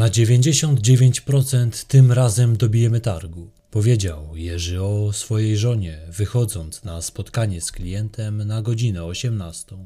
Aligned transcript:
Na 0.00 0.08
99% 0.08 1.86
tym 1.86 2.12
razem 2.12 2.56
dobijemy 2.56 3.00
targu, 3.00 3.50
powiedział 3.70 4.36
Jerzy 4.36 4.82
o 4.82 5.12
swojej 5.12 5.56
żonie, 5.56 5.98
wychodząc 6.08 6.84
na 6.84 7.02
spotkanie 7.02 7.60
z 7.60 7.72
klientem 7.72 8.44
na 8.46 8.62
godzinę 8.62 9.04
18. 9.04 9.76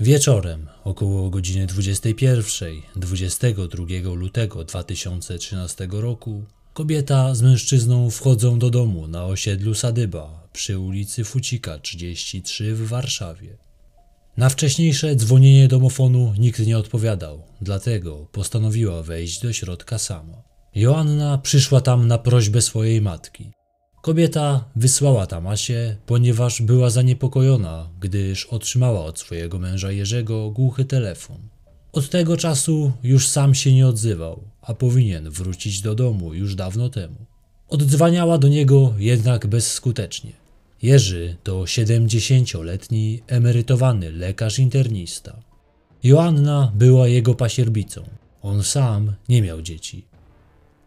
Wieczorem, 0.00 0.66
około 0.84 1.30
godziny 1.30 1.66
21, 1.66 2.68
22 2.96 3.84
lutego 4.14 4.64
2013 4.64 5.88
roku, 5.90 6.44
kobieta 6.74 7.34
z 7.34 7.42
mężczyzną 7.42 8.10
wchodzą 8.10 8.58
do 8.58 8.70
domu 8.70 9.08
na 9.08 9.24
osiedlu 9.24 9.74
Sadyba 9.74 10.48
przy 10.52 10.78
ulicy 10.78 11.24
Fucika 11.24 11.78
33 11.78 12.74
w 12.74 12.88
Warszawie. 12.88 13.65
Na 14.36 14.48
wcześniejsze 14.48 15.16
dzwonienie 15.16 15.68
domofonu 15.68 16.34
nikt 16.38 16.66
nie 16.66 16.78
odpowiadał, 16.78 17.42
dlatego 17.60 18.26
postanowiła 18.32 19.02
wejść 19.02 19.40
do 19.40 19.52
środka 19.52 19.98
sama. 19.98 20.42
Joanna 20.74 21.38
przyszła 21.38 21.80
tam 21.80 22.08
na 22.08 22.18
prośbę 22.18 22.62
swojej 22.62 23.00
matki. 23.00 23.52
Kobieta 24.02 24.64
wysłała 24.76 25.26
tam 25.26 25.46
Asię, 25.46 25.96
ponieważ 26.06 26.62
była 26.62 26.90
zaniepokojona, 26.90 27.90
gdyż 28.00 28.46
otrzymała 28.46 29.04
od 29.04 29.18
swojego 29.18 29.58
męża 29.58 29.92
Jerzego 29.92 30.50
głuchy 30.50 30.84
telefon. 30.84 31.38
Od 31.92 32.10
tego 32.10 32.36
czasu 32.36 32.92
już 33.02 33.28
sam 33.28 33.54
się 33.54 33.72
nie 33.72 33.86
odzywał, 33.86 34.40
a 34.62 34.74
powinien 34.74 35.30
wrócić 35.30 35.80
do 35.80 35.94
domu 35.94 36.34
już 36.34 36.54
dawno 36.54 36.88
temu. 36.88 37.16
Oddzwaniała 37.68 38.38
do 38.38 38.48
niego 38.48 38.94
jednak 38.98 39.46
bezskutecznie. 39.46 40.45
Jerzy 40.82 41.36
to 41.42 41.60
70-letni 41.60 43.22
emerytowany 43.26 44.12
lekarz 44.12 44.58
internista. 44.58 45.42
Joanna 46.02 46.72
była 46.74 47.08
jego 47.08 47.34
pasierbicą. 47.34 48.02
On 48.42 48.62
sam 48.62 49.12
nie 49.28 49.42
miał 49.42 49.62
dzieci. 49.62 50.04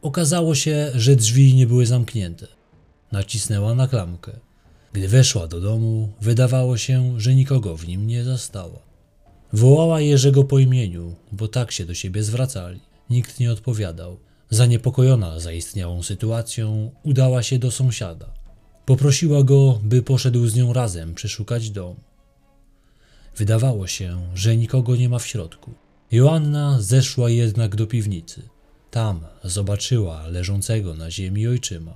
Okazało 0.01 0.55
się, 0.55 0.91
że 0.95 1.15
drzwi 1.15 1.53
nie 1.53 1.67
były 1.67 1.85
zamknięte. 1.85 2.47
Nacisnęła 3.11 3.75
na 3.75 3.87
klamkę. 3.87 4.31
Gdy 4.93 5.07
weszła 5.07 5.47
do 5.47 5.61
domu, 5.61 6.13
wydawało 6.21 6.77
się, 6.77 7.19
że 7.19 7.35
nikogo 7.35 7.77
w 7.77 7.87
nim 7.87 8.07
nie 8.07 8.23
zastała. 8.23 8.79
Wołała 9.53 10.01
Jerzego 10.01 10.43
po 10.43 10.59
imieniu, 10.59 11.15
bo 11.31 11.47
tak 11.47 11.71
się 11.71 11.85
do 11.85 11.93
siebie 11.93 12.23
zwracali. 12.23 12.79
Nikt 13.09 13.39
nie 13.39 13.51
odpowiadał. 13.51 14.19
Zaniepokojona 14.49 15.39
zaistniałą 15.39 16.03
sytuacją, 16.03 16.91
udała 17.03 17.43
się 17.43 17.59
do 17.59 17.71
sąsiada. 17.71 18.38
Poprosiła 18.89 19.43
go, 19.43 19.79
by 19.83 20.01
poszedł 20.01 20.47
z 20.47 20.55
nią 20.55 20.73
razem 20.73 21.15
przeszukać 21.15 21.69
dom. 21.69 21.95
Wydawało 23.37 23.87
się, 23.87 24.27
że 24.35 24.57
nikogo 24.57 24.95
nie 24.95 25.09
ma 25.09 25.19
w 25.19 25.27
środku. 25.27 25.73
Joanna 26.11 26.77
zeszła 26.81 27.29
jednak 27.29 27.75
do 27.75 27.87
piwnicy. 27.87 28.49
Tam 28.91 29.25
zobaczyła 29.43 30.27
leżącego 30.27 30.93
na 30.93 31.11
ziemi 31.11 31.47
ojczyma. 31.47 31.93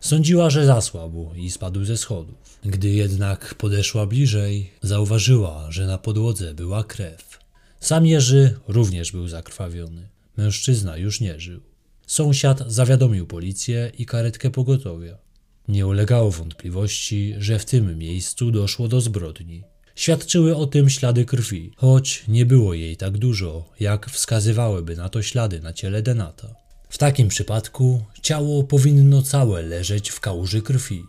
Sądziła, 0.00 0.50
że 0.50 0.66
zasłabł 0.66 1.34
i 1.34 1.50
spadł 1.50 1.84
ze 1.84 1.96
schodów. 1.96 2.58
Gdy 2.64 2.88
jednak 2.88 3.54
podeszła 3.54 4.06
bliżej, 4.06 4.70
zauważyła, 4.82 5.70
że 5.70 5.86
na 5.86 5.98
podłodze 5.98 6.54
była 6.54 6.84
krew. 6.84 7.38
Sam 7.80 8.06
Jerzy 8.06 8.58
również 8.68 9.12
był 9.12 9.28
zakrwawiony. 9.28 10.08
Mężczyzna 10.36 10.96
już 10.96 11.20
nie 11.20 11.40
żył. 11.40 11.60
Sąsiad 12.06 12.64
zawiadomił 12.66 13.26
policję 13.26 13.92
i 13.98 14.06
karetkę 14.06 14.50
pogotowia. 14.50 15.23
Nie 15.68 15.86
ulegało 15.86 16.30
wątpliwości, 16.30 17.34
że 17.38 17.58
w 17.58 17.64
tym 17.64 17.98
miejscu 17.98 18.50
doszło 18.50 18.88
do 18.88 19.00
zbrodni. 19.00 19.62
Świadczyły 19.94 20.56
o 20.56 20.66
tym 20.66 20.90
ślady 20.90 21.24
krwi, 21.24 21.72
choć 21.76 22.24
nie 22.28 22.46
było 22.46 22.74
jej 22.74 22.96
tak 22.96 23.18
dużo, 23.18 23.72
jak 23.80 24.10
wskazywałyby 24.10 24.96
na 24.96 25.08
to 25.08 25.22
ślady 25.22 25.60
na 25.60 25.72
ciele 25.72 26.02
Denata. 26.02 26.54
W 26.88 26.98
takim 26.98 27.28
przypadku 27.28 28.04
ciało 28.22 28.64
powinno 28.64 29.22
całe 29.22 29.62
leżeć 29.62 30.10
w 30.10 30.20
kałuży 30.20 30.62
krwi. 30.62 31.02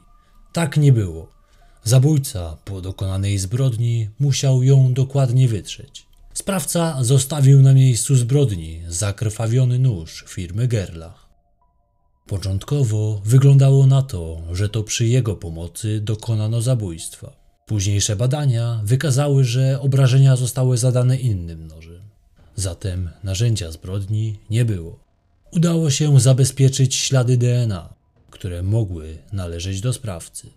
Tak 0.53 0.77
nie 0.77 0.91
było. 0.91 1.29
Zabójca 1.83 2.57
po 2.65 2.81
dokonanej 2.81 3.37
zbrodni 3.37 4.09
musiał 4.19 4.63
ją 4.63 4.93
dokładnie 4.93 5.47
wytrzeć. 5.47 6.05
Sprawca 6.33 7.03
zostawił 7.03 7.61
na 7.61 7.73
miejscu 7.73 8.15
zbrodni 8.15 8.81
zakrwawiony 8.87 9.79
nóż 9.79 10.25
firmy 10.27 10.67
Gerlach. 10.67 11.24
Początkowo 12.27 13.21
wyglądało 13.25 13.87
na 13.87 14.01
to, 14.01 14.41
że 14.51 14.69
to 14.69 14.83
przy 14.83 15.05
jego 15.05 15.35
pomocy 15.35 16.01
dokonano 16.01 16.61
zabójstwa. 16.61 17.35
Późniejsze 17.65 18.15
badania 18.15 18.81
wykazały, 18.83 19.43
że 19.43 19.81
obrażenia 19.81 20.35
zostały 20.35 20.77
zadane 20.77 21.17
innym 21.17 21.67
nożem. 21.67 22.01
Zatem 22.55 23.09
narzędzia 23.23 23.71
zbrodni 23.71 24.39
nie 24.49 24.65
było. 24.65 24.99
Udało 25.51 25.89
się 25.89 26.19
zabezpieczyć 26.19 26.95
ślady 26.95 27.37
DNA, 27.37 27.93
które 28.29 28.63
mogły 28.63 29.17
należeć 29.33 29.81
do 29.81 29.93
sprawcy. 29.93 30.49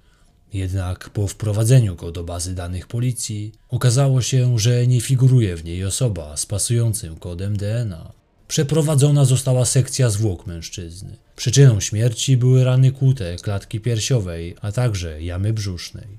Jednak 0.52 1.10
po 1.10 1.26
wprowadzeniu 1.26 1.96
go 1.96 2.12
do 2.12 2.24
bazy 2.24 2.54
danych 2.54 2.86
policji 2.86 3.52
okazało 3.68 4.22
się, 4.22 4.58
że 4.58 4.86
nie 4.86 5.00
figuruje 5.00 5.56
w 5.56 5.64
niej 5.64 5.84
osoba 5.84 6.36
z 6.36 6.46
pasującym 6.46 7.16
kodem 7.16 7.56
DNA. 7.56 8.17
Przeprowadzona 8.48 9.24
została 9.24 9.64
sekcja 9.64 10.10
zwłok 10.10 10.46
mężczyzny. 10.46 11.16
Przyczyną 11.36 11.80
śmierci 11.80 12.36
były 12.36 12.64
rany 12.64 12.92
kłute 12.92 13.36
klatki 13.36 13.80
piersiowej, 13.80 14.56
a 14.60 14.72
także 14.72 15.22
jamy 15.22 15.52
brzusznej. 15.52 16.18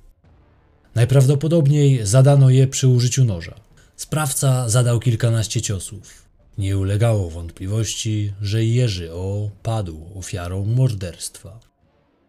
Najprawdopodobniej 0.95 2.06
zadano 2.06 2.50
je 2.50 2.68
przy 2.68 2.88
użyciu 2.88 3.25
noża. 3.25 3.56
Sprawca 3.95 4.69
zadał 4.69 5.00
kilkanaście 5.00 5.62
ciosów. 5.62 6.25
Nie 6.57 6.78
ulegało 6.78 7.29
wątpliwości, 7.29 8.34
że 8.41 8.66
Jerzy 8.66 9.13
O 9.13 9.50
padł 9.63 10.06
ofiarą 10.16 10.66
morderstwa. 10.66 11.59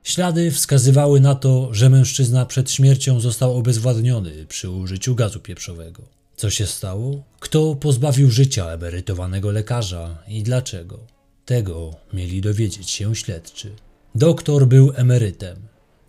Ślady 0.03 0.51
wskazywały 0.51 1.21
na 1.21 1.35
to, 1.35 1.75
że 1.75 1.91
mężczyzna 1.91 2.47
przed 2.47 2.71
śmiercią 2.71 3.21
został 3.21 3.57
obezwładniony 3.57 4.47
przy 4.47 4.71
użyciu 4.71 5.15
gazu 5.15 5.41
pieprzowego. 5.41 6.20
Co 6.41 6.51
się 6.51 6.67
stało? 6.67 7.23
Kto 7.41 7.75
pozbawił 7.75 8.31
życia 8.31 8.71
emerytowanego 8.71 9.51
lekarza 9.51 10.19
i 10.29 10.43
dlaczego? 10.43 10.99
Tego 11.45 11.95
mieli 12.13 12.41
dowiedzieć 12.41 12.91
się 12.91 13.15
śledczy. 13.17 13.73
Doktor 14.15 14.67
był 14.67 14.93
emerytem. 14.95 15.57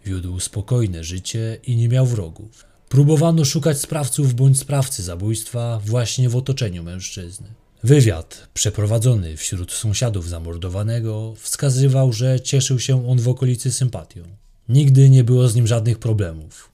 Wiódł 0.06 0.40
spokojne 0.40 1.04
życie 1.04 1.58
i 1.64 1.76
nie 1.76 1.90
miał 1.90 2.06
wrogów. 2.06 2.66
Próbowano 2.90 3.46
szukać 3.46 3.80
sprawców 3.80 4.34
bądź 4.34 4.60
sprawcy 4.60 5.04
zabójstwa 5.04 5.82
właśnie 5.86 6.30
w 6.30 6.36
otoczeniu 6.36 6.84
mężczyzny. 6.84 7.48
Wywiad 7.84 8.48
przeprowadzony 8.54 9.38
wśród 9.38 9.72
sąsiadów 9.72 10.30
zamordowanego 10.30 11.34
wskazywał, 11.38 12.14
że 12.14 12.40
cieszył 12.40 12.80
się 12.80 13.10
on 13.10 13.20
w 13.20 13.28
okolicy 13.28 13.72
sympatią. 13.72 14.24
Nigdy 14.70 15.10
nie 15.10 15.24
było 15.24 15.48
z 15.48 15.56
nim 15.56 15.68
żadnych 15.68 16.00
problemów. 16.00 16.71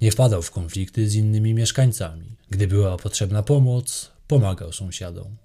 Nie 0.00 0.12
wpadał 0.12 0.42
w 0.42 0.50
konflikty 0.50 1.08
z 1.08 1.14
innymi 1.14 1.54
mieszkańcami. 1.54 2.36
Gdy 2.50 2.66
była 2.66 2.96
potrzebna 2.96 3.42
pomoc, 3.42 4.10
pomagał 4.26 4.72
sąsiadom. 4.72 5.36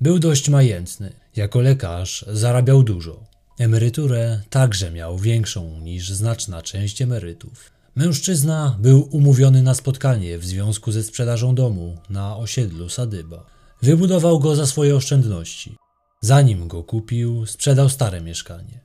Był 0.00 0.18
dość 0.18 0.48
majętny. 0.48 1.12
Jako 1.36 1.60
lekarz 1.60 2.24
zarabiał 2.28 2.82
dużo. 2.82 3.24
Emeryturę 3.58 4.40
także 4.50 4.90
miał 4.90 5.18
większą 5.18 5.80
niż 5.80 6.10
znaczna 6.10 6.62
część 6.62 7.02
emerytów. 7.02 7.70
Mężczyzna 7.96 8.76
był 8.80 9.08
umówiony 9.10 9.62
na 9.62 9.74
spotkanie 9.74 10.38
w 10.38 10.44
związku 10.44 10.92
ze 10.92 11.02
sprzedażą 11.02 11.54
domu 11.54 11.98
na 12.10 12.36
osiedlu 12.36 12.88
Sadyba. 12.88 13.46
Wybudował 13.82 14.38
go 14.38 14.56
za 14.56 14.66
swoje 14.66 14.96
oszczędności. 14.96 15.76
Zanim 16.20 16.68
go 16.68 16.82
kupił, 16.82 17.46
sprzedał 17.46 17.88
stare 17.88 18.20
mieszkanie. 18.20 18.80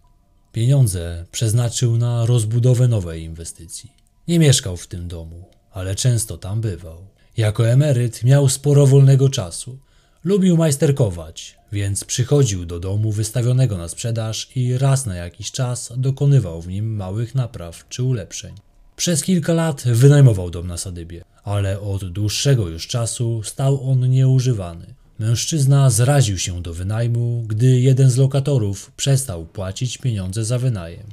Pieniądze 0.52 1.25
przeznaczył 1.31 1.97
na 1.97 2.25
rozbudowę 2.25 2.88
nowej 2.88 3.24
inwestycji. 3.24 4.04
Nie 4.28 4.40
mieszkał 4.40 4.78
w 4.78 4.88
tym 4.88 5.08
domu, 5.08 5.50
ale 5.72 5.96
często 5.96 6.38
tam 6.38 6.61
bywał. 6.61 7.08
Jako 7.38 7.70
emeryt 7.70 8.23
miał 8.23 8.49
sporo 8.49 8.88
wolnego 8.88 9.29
czasu. 9.29 9.79
Lubił 10.23 10.58
majsterkować, 10.58 11.58
więc 11.72 12.03
przychodził 12.03 12.66
do 12.66 12.79
domu 12.79 13.11
wystawionego 13.11 13.78
na 13.78 13.88
sprzedaż 13.88 14.49
i 14.55 14.78
raz 14.78 15.05
na 15.05 15.16
jakiś 15.16 15.52
czas 15.52 15.94
dokonywał 15.97 16.61
w 16.61 16.67
nim 16.67 16.96
małych 16.96 17.35
napraw 17.35 17.85
czy 17.90 18.03
ulepszeń. 18.03 18.55
Przez 18.96 19.23
kilka 19.23 19.53
lat 19.53 19.84
wynajmował 19.85 20.49
dom 20.49 20.67
na 20.67 20.78
Sadybie, 20.78 21.23
ale 21.44 21.79
od 21.79 22.11
dłuższego 22.11 22.67
już 22.67 22.88
czasu 22.88 23.44
stał 23.44 23.90
on 23.90 24.09
nieużywany. 24.09 24.85
Mężczyzna 25.20 25.90
zraził 25.90 26.38
się 26.38 26.61
do 26.61 26.73
wynajmu, 26.73 27.44
gdy 27.47 27.79
jeden 27.79 28.09
z 28.09 28.17
lokatorów 28.17 28.91
przestał 28.91 29.46
płacić 29.46 29.97
pieniądze 29.97 30.46
za 30.46 30.59
wynajem. 30.59 31.08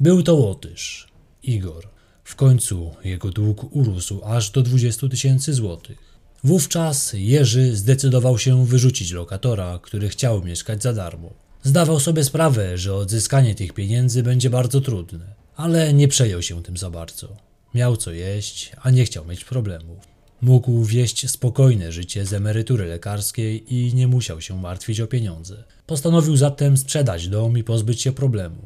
Był 0.00 0.22
to 0.22 0.34
Łotysz, 0.34 1.08
Igor. 1.42 1.95
W 2.26 2.36
końcu 2.36 2.90
jego 3.04 3.30
dług 3.30 3.76
urósł 3.76 4.20
aż 4.24 4.50
do 4.50 4.62
20 4.62 5.08
tysięcy 5.08 5.54
złotych. 5.54 5.98
Wówczas 6.44 7.12
Jerzy 7.12 7.76
zdecydował 7.76 8.38
się 8.38 8.66
wyrzucić 8.66 9.12
lokatora, 9.12 9.78
który 9.82 10.08
chciał 10.08 10.44
mieszkać 10.44 10.82
za 10.82 10.92
darmo. 10.92 11.30
Zdawał 11.62 12.00
sobie 12.00 12.24
sprawę, 12.24 12.78
że 12.78 12.94
odzyskanie 12.94 13.54
tych 13.54 13.72
pieniędzy 13.72 14.22
będzie 14.22 14.50
bardzo 14.50 14.80
trudne 14.80 15.46
ale 15.56 15.92
nie 15.92 16.08
przejął 16.08 16.42
się 16.42 16.62
tym 16.62 16.76
za 16.76 16.90
bardzo. 16.90 17.36
Miał 17.74 17.96
co 17.96 18.12
jeść, 18.12 18.72
a 18.82 18.90
nie 18.90 19.04
chciał 19.04 19.24
mieć 19.24 19.44
problemów. 19.44 19.98
Mógł 20.42 20.84
wieść 20.84 21.30
spokojne 21.30 21.92
życie 21.92 22.26
z 22.26 22.32
emerytury 22.32 22.86
lekarskiej 22.86 23.74
i 23.74 23.94
nie 23.94 24.08
musiał 24.08 24.40
się 24.40 24.60
martwić 24.60 25.00
o 25.00 25.06
pieniądze. 25.06 25.64
Postanowił 25.86 26.36
zatem 26.36 26.76
sprzedać 26.76 27.28
dom 27.28 27.58
i 27.58 27.64
pozbyć 27.64 28.02
się 28.02 28.12
problemu. 28.12 28.56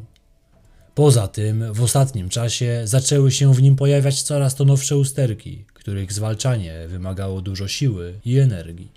Poza 1.00 1.28
tym, 1.28 1.72
w 1.74 1.82
ostatnim 1.82 2.28
czasie 2.28 2.82
zaczęły 2.84 3.32
się 3.32 3.54
w 3.54 3.62
nim 3.62 3.76
pojawiać 3.76 4.22
coraz 4.22 4.54
to 4.54 4.64
nowsze 4.64 4.96
usterki, 4.96 5.64
których 5.74 6.12
zwalczanie 6.12 6.88
wymagało 6.88 7.40
dużo 7.40 7.68
siły 7.68 8.20
i 8.24 8.38
energii. 8.38 8.92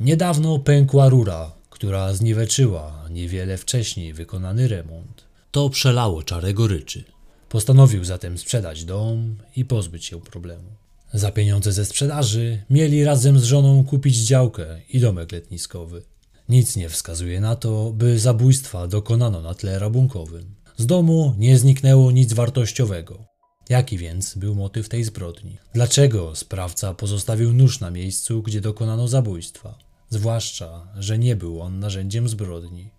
Niedawno 0.00 0.58
pękła 0.58 1.08
rura, 1.08 1.52
która 1.70 2.14
zniweczyła 2.14 3.04
niewiele 3.10 3.56
wcześniej 3.58 4.12
wykonany 4.12 4.68
remont. 4.68 5.24
To 5.50 5.70
przelało 5.70 6.22
czarę 6.22 6.54
goryczy. 6.54 7.04
Postanowił 7.48 8.04
zatem 8.04 8.38
sprzedać 8.38 8.84
dom 8.84 9.36
i 9.56 9.64
pozbyć 9.64 10.04
się 10.04 10.20
problemu. 10.20 10.68
Za 11.12 11.32
pieniądze 11.32 11.72
ze 11.72 11.84
sprzedaży 11.84 12.62
mieli 12.70 13.04
razem 13.04 13.38
z 13.38 13.44
żoną 13.44 13.84
kupić 13.84 14.16
działkę 14.16 14.80
i 14.88 15.00
domek 15.00 15.32
letniskowy. 15.32 16.02
Nic 16.48 16.76
nie 16.76 16.88
wskazuje 16.88 17.40
na 17.40 17.56
to, 17.56 17.92
by 17.94 18.18
zabójstwa 18.18 18.86
dokonano 18.86 19.42
na 19.42 19.54
tle 19.54 19.78
rabunkowym. 19.78 20.61
Z 20.76 20.86
domu 20.86 21.34
nie 21.38 21.58
zniknęło 21.58 22.10
nic 22.10 22.32
wartościowego. 22.32 23.24
Jaki 23.68 23.98
więc 23.98 24.34
był 24.34 24.54
motyw 24.54 24.88
tej 24.88 25.04
zbrodni? 25.04 25.58
Dlaczego 25.74 26.36
sprawca 26.36 26.94
pozostawił 26.94 27.52
nóż 27.52 27.80
na 27.80 27.90
miejscu, 27.90 28.42
gdzie 28.42 28.60
dokonano 28.60 29.08
zabójstwa? 29.08 29.78
Zwłaszcza, 30.10 30.86
że 30.98 31.18
nie 31.18 31.36
był 31.36 31.62
on 31.62 31.78
narzędziem 31.78 32.28
zbrodni. 32.28 32.90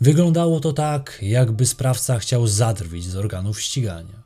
Wyglądało 0.00 0.60
to 0.60 0.72
tak, 0.72 1.18
jakby 1.22 1.66
sprawca 1.66 2.18
chciał 2.18 2.46
zadrwić 2.46 3.04
z 3.04 3.16
organów 3.16 3.60
ścigania. 3.60 4.22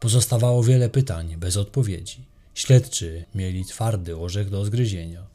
Pozostawało 0.00 0.62
wiele 0.62 0.88
pytań 0.88 1.36
bez 1.36 1.56
odpowiedzi. 1.56 2.26
Śledczy 2.54 3.24
mieli 3.34 3.64
twardy 3.64 4.16
orzech 4.16 4.50
do 4.50 4.64
zgryzienia. 4.64 5.26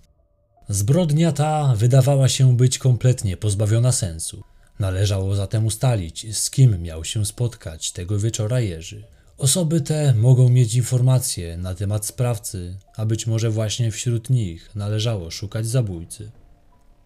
Zbrodnia 0.70 1.32
ta 1.32 1.74
wydawała 1.76 2.30
się 2.30 2.58
być 2.58 2.78
kompletnie 2.78 3.38
pozbawiona 3.38 3.92
sensu. 3.92 4.44
Należało 4.80 5.36
zatem 5.36 5.66
ustalić, 5.66 6.38
z 6.38 6.50
kim 6.50 6.82
miał 6.82 7.04
się 7.04 7.26
spotkać 7.26 7.92
tego 7.92 8.20
wieczora 8.20 8.60
Jerzy. 8.60 9.04
Osoby 9.38 9.82
te 9.82 10.14
mogą 10.14 10.50
mieć 10.50 10.76
informacje 10.76 11.58
na 11.58 11.76
temat 11.76 12.06
sprawcy, 12.06 12.76
a 12.96 13.06
być 13.06 13.28
może 13.28 13.50
właśnie 13.50 13.92
wśród 13.92 14.30
nich 14.30 14.76
należało 14.76 15.32
szukać 15.32 15.68
zabójcy. 15.68 16.32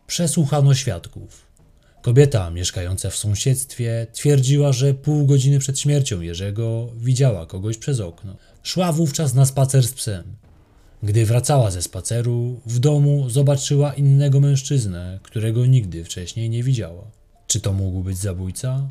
Przesłuchano 0.07 0.73
świadków. 0.73 1.47
Kobieta 2.01 2.49
mieszkająca 2.49 3.09
w 3.09 3.15
sąsiedztwie 3.15 4.07
twierdziła, 4.13 4.71
że 4.71 4.93
pół 4.93 5.25
godziny 5.25 5.59
przed 5.59 5.79
śmiercią 5.79 6.21
Jerzego 6.21 6.89
widziała 6.97 7.45
kogoś 7.45 7.77
przez 7.77 7.99
okno. 7.99 8.35
Szła 8.63 8.91
wówczas 8.91 9.33
na 9.33 9.45
spacer 9.45 9.87
z 9.87 9.93
psem. 9.93 10.23
Gdy 11.03 11.25
wracała 11.25 11.71
ze 11.71 11.81
spaceru, 11.81 12.61
w 12.65 12.79
domu 12.79 13.29
zobaczyła 13.29 13.93
innego 13.93 14.39
mężczyznę, 14.39 15.19
którego 15.23 15.65
nigdy 15.65 16.03
wcześniej 16.03 16.49
nie 16.49 16.63
widziała. 16.63 17.22
Czy 17.47 17.59
to 17.59 17.73
mógł 17.73 18.03
być 18.03 18.17
zabójca? 18.17 18.87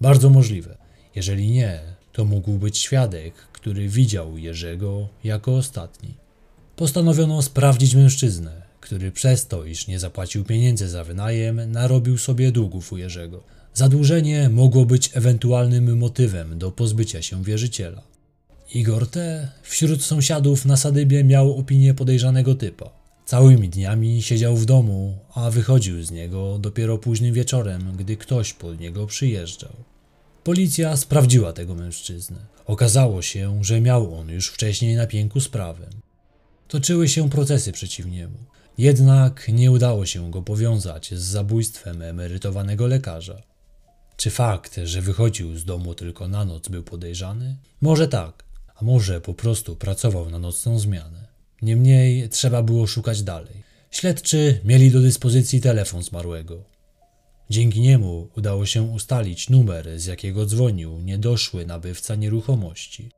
Bardzo 0.00 0.30
możliwe. 0.30 0.76
Jeżeli 1.14 1.50
nie, 1.50 1.80
to 2.12 2.24
mógł 2.24 2.52
być 2.52 2.78
świadek, 2.78 3.34
który 3.34 3.88
widział 3.88 4.38
Jerzego 4.38 5.08
jako 5.24 5.56
ostatni. 5.56 6.14
Postanowiono 6.76 7.42
sprawdzić 7.42 7.94
mężczyznę, 7.94 8.62
który 8.80 9.12
przez 9.12 9.46
to, 9.46 9.64
iż 9.64 9.86
nie 9.86 9.98
zapłacił 9.98 10.44
pieniędzy 10.44 10.88
za 10.88 11.04
wynajem, 11.04 11.72
narobił 11.72 12.18
sobie 12.18 12.52
długów 12.52 12.92
u 12.92 12.96
Jerzego. 12.96 13.42
Zadłużenie 13.74 14.48
mogło 14.48 14.84
być 14.84 15.10
ewentualnym 15.14 15.98
motywem 15.98 16.58
do 16.58 16.72
pozbycia 16.72 17.22
się 17.22 17.44
wierzyciela. 17.44 18.02
Igor 18.74 19.06
T. 19.06 19.48
wśród 19.62 20.04
sąsiadów 20.04 20.64
na 20.64 20.76
Sadybie 20.76 21.24
miał 21.24 21.58
opinię 21.58 21.94
podejrzanego 21.94 22.54
typa. 22.54 22.99
Całymi 23.30 23.68
dniami 23.68 24.22
siedział 24.22 24.56
w 24.56 24.64
domu, 24.64 25.18
a 25.34 25.50
wychodził 25.50 26.02
z 26.02 26.10
niego 26.10 26.58
dopiero 26.58 26.98
późnym 26.98 27.34
wieczorem, 27.34 27.96
gdy 27.96 28.16
ktoś 28.16 28.52
pod 28.52 28.80
niego 28.80 29.06
przyjeżdżał. 29.06 29.72
Policja 30.44 30.96
sprawdziła 30.96 31.52
tego 31.52 31.74
mężczyznę. 31.74 32.36
Okazało 32.66 33.22
się, 33.22 33.64
że 33.64 33.80
miał 33.80 34.14
on 34.14 34.28
już 34.28 34.48
wcześniej 34.48 34.96
na 34.96 35.06
pięku 35.06 35.40
sprawę. 35.40 35.88
Toczyły 36.68 37.08
się 37.08 37.30
procesy 37.30 37.72
przeciw 37.72 38.06
niemu. 38.06 38.38
Jednak 38.78 39.48
nie 39.48 39.70
udało 39.70 40.06
się 40.06 40.30
go 40.30 40.42
powiązać 40.42 41.14
z 41.14 41.22
zabójstwem 41.22 42.02
emerytowanego 42.02 42.86
lekarza. 42.86 43.42
Czy 44.16 44.30
fakt, 44.30 44.80
że 44.84 45.02
wychodził 45.02 45.56
z 45.56 45.64
domu 45.64 45.94
tylko 45.94 46.28
na 46.28 46.44
noc 46.44 46.68
był 46.68 46.82
podejrzany? 46.82 47.56
Może 47.80 48.08
tak, 48.08 48.44
a 48.74 48.84
może 48.84 49.20
po 49.20 49.34
prostu 49.34 49.76
pracował 49.76 50.30
na 50.30 50.38
nocną 50.38 50.78
zmianę. 50.78 51.29
Niemniej 51.62 52.28
trzeba 52.28 52.62
było 52.62 52.86
szukać 52.86 53.22
dalej. 53.22 53.62
Śledczy 53.90 54.60
mieli 54.64 54.90
do 54.90 55.00
dyspozycji 55.00 55.60
telefon 55.60 56.02
zmarłego. 56.02 56.64
Dzięki 57.50 57.80
niemu 57.80 58.28
udało 58.36 58.66
się 58.66 58.82
ustalić 58.82 59.50
numer, 59.50 60.00
z 60.00 60.06
jakiego 60.06 60.46
dzwonił 60.46 61.00
niedoszły 61.00 61.66
nabywca 61.66 62.14
nieruchomości. 62.14 63.10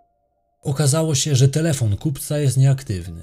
Okazało 0.63 1.15
się, 1.15 1.37
że 1.37 1.49
telefon 1.49 1.97
kupca 1.97 2.39
jest 2.39 2.57
nieaktywny. 2.57 3.23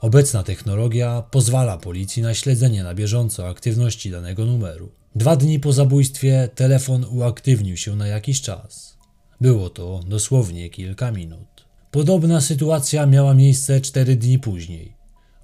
Obecna 0.00 0.42
technologia 0.42 1.22
pozwala 1.30 1.78
policji 1.78 2.22
na 2.22 2.34
śledzenie 2.34 2.82
na 2.82 2.94
bieżąco 2.94 3.48
aktywności 3.48 4.10
danego 4.10 4.44
numeru. 4.44 4.92
Dwa 5.14 5.36
dni 5.36 5.60
po 5.60 5.72
zabójstwie 5.72 6.48
telefon 6.54 7.06
uaktywnił 7.10 7.76
się 7.76 7.96
na 7.96 8.06
jakiś 8.06 8.40
czas. 8.40 8.96
Było 9.40 9.70
to 9.70 10.00
dosłownie 10.06 10.70
kilka 10.70 11.12
minut. 11.12 11.55
Podobna 11.96 12.40
sytuacja 12.40 13.06
miała 13.06 13.34
miejsce 13.34 13.80
cztery 13.80 14.16
dni 14.16 14.38
później. 14.38 14.92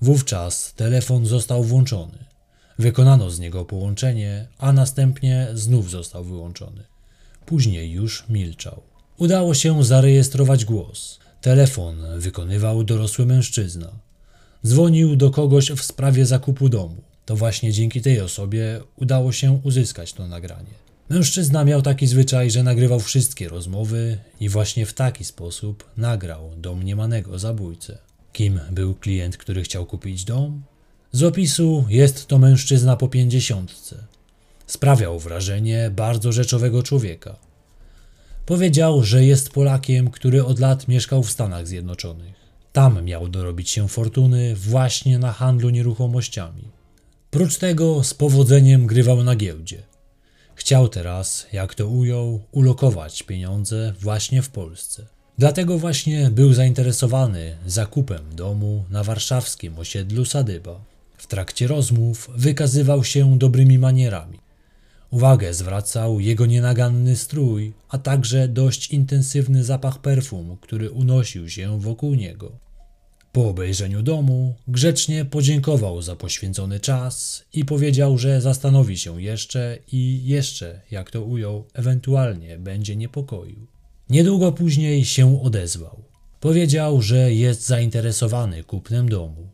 Wówczas 0.00 0.74
telefon 0.74 1.26
został 1.26 1.64
włączony. 1.64 2.18
Wykonano 2.78 3.30
z 3.30 3.40
niego 3.40 3.64
połączenie, 3.64 4.46
a 4.58 4.72
następnie 4.72 5.48
znów 5.54 5.90
został 5.90 6.24
wyłączony. 6.24 6.82
Później 7.46 7.90
już 7.90 8.24
milczał. 8.28 8.82
Udało 9.18 9.54
się 9.54 9.84
zarejestrować 9.84 10.64
głos. 10.64 11.18
Telefon 11.40 11.96
wykonywał 12.16 12.84
dorosły 12.84 13.26
mężczyzna. 13.26 13.88
Dzwonił 14.66 15.16
do 15.16 15.30
kogoś 15.30 15.70
w 15.70 15.82
sprawie 15.82 16.26
zakupu 16.26 16.68
domu. 16.68 17.02
To 17.26 17.36
właśnie 17.36 17.72
dzięki 17.72 18.00
tej 18.02 18.20
osobie 18.20 18.80
udało 18.96 19.32
się 19.32 19.60
uzyskać 19.64 20.12
to 20.12 20.28
nagranie. 20.28 20.74
Mężczyzna 21.12 21.64
miał 21.64 21.82
taki 21.82 22.06
zwyczaj, 22.06 22.50
że 22.50 22.62
nagrywał 22.62 23.00
wszystkie 23.00 23.48
rozmowy 23.48 24.18
i 24.40 24.48
właśnie 24.48 24.86
w 24.86 24.94
taki 24.94 25.24
sposób 25.24 25.84
nagrał 25.96 26.50
domniemanego 26.56 27.38
zabójcę. 27.38 27.98
Kim 28.32 28.60
był 28.70 28.94
klient, 28.94 29.36
który 29.36 29.62
chciał 29.62 29.86
kupić 29.86 30.24
dom? 30.24 30.62
Z 31.12 31.22
opisu 31.22 31.84
jest 31.88 32.26
to 32.26 32.38
mężczyzna 32.38 32.96
po 32.96 33.08
pięćdziesiątce. 33.08 33.96
Sprawiał 34.66 35.18
wrażenie 35.18 35.90
bardzo 35.96 36.32
rzeczowego 36.32 36.82
człowieka. 36.82 37.36
Powiedział, 38.46 39.02
że 39.02 39.24
jest 39.24 39.50
Polakiem, 39.50 40.10
który 40.10 40.44
od 40.44 40.58
lat 40.58 40.88
mieszkał 40.88 41.22
w 41.22 41.30
Stanach 41.30 41.66
Zjednoczonych. 41.66 42.34
Tam 42.72 43.04
miał 43.04 43.28
dorobić 43.28 43.70
się 43.70 43.88
fortuny 43.88 44.56
właśnie 44.56 45.18
na 45.18 45.32
handlu 45.32 45.70
nieruchomościami. 45.70 46.64
Prócz 47.30 47.58
tego 47.58 48.04
z 48.04 48.14
powodzeniem 48.14 48.86
grywał 48.86 49.24
na 49.24 49.36
giełdzie. 49.36 49.91
Chciał 50.54 50.88
teraz, 50.88 51.46
jak 51.52 51.74
to 51.74 51.88
ujął, 51.88 52.40
ulokować 52.52 53.22
pieniądze 53.22 53.92
właśnie 54.00 54.42
w 54.42 54.50
Polsce. 54.50 55.06
Dlatego 55.38 55.78
właśnie 55.78 56.30
był 56.30 56.52
zainteresowany 56.52 57.56
zakupem 57.66 58.34
domu 58.34 58.84
na 58.90 59.04
warszawskim 59.04 59.78
osiedlu 59.78 60.24
Sadyba. 60.24 60.80
W 61.16 61.26
trakcie 61.26 61.66
rozmów 61.66 62.30
wykazywał 62.36 63.04
się 63.04 63.38
dobrymi 63.38 63.78
manierami. 63.78 64.38
Uwagę 65.10 65.54
zwracał 65.54 66.20
jego 66.20 66.46
nienaganny 66.46 67.16
strój, 67.16 67.72
a 67.88 67.98
także 67.98 68.48
dość 68.48 68.90
intensywny 68.90 69.64
zapach 69.64 69.98
perfum, 69.98 70.56
który 70.60 70.90
unosił 70.90 71.48
się 71.48 71.80
wokół 71.80 72.14
niego. 72.14 72.52
Po 73.32 73.48
obejrzeniu 73.48 74.02
domu 74.02 74.54
grzecznie 74.68 75.24
podziękował 75.24 76.02
za 76.02 76.16
poświęcony 76.16 76.80
czas 76.80 77.44
i 77.52 77.64
powiedział, 77.64 78.18
że 78.18 78.40
zastanowi 78.40 78.98
się 78.98 79.22
jeszcze 79.22 79.78
i 79.92 80.20
jeszcze, 80.24 80.80
jak 80.90 81.10
to 81.10 81.22
ujął, 81.22 81.64
ewentualnie 81.74 82.58
będzie 82.58 82.96
niepokoił. 82.96 83.66
Niedługo 84.10 84.52
później 84.52 85.04
się 85.04 85.42
odezwał. 85.42 86.02
Powiedział, 86.40 87.02
że 87.02 87.34
jest 87.34 87.66
zainteresowany 87.66 88.64
kupnem 88.64 89.08
domu. 89.08 89.48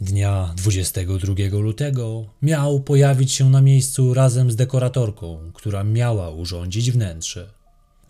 Dnia 0.00 0.54
22 0.56 1.34
lutego 1.52 2.24
miał 2.42 2.80
pojawić 2.80 3.32
się 3.32 3.50
na 3.50 3.60
miejscu 3.60 4.14
razem 4.14 4.50
z 4.50 4.56
dekoratorką, 4.56 5.50
która 5.54 5.84
miała 5.84 6.30
urządzić 6.30 6.90
wnętrze. 6.90 7.50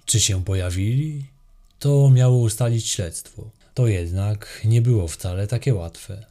Czy 0.05 0.21
się 0.21 0.45
pojawili? 0.45 1.25
To 1.79 2.11
miało 2.11 2.39
ustalić 2.39 2.89
śledztwo. 2.89 3.60
To 3.75 3.87
jednak 3.87 4.61
nie 4.65 4.83
było 4.83 5.09
wcale 5.09 5.47
takie 5.47 5.75
łatwe. 5.75 6.27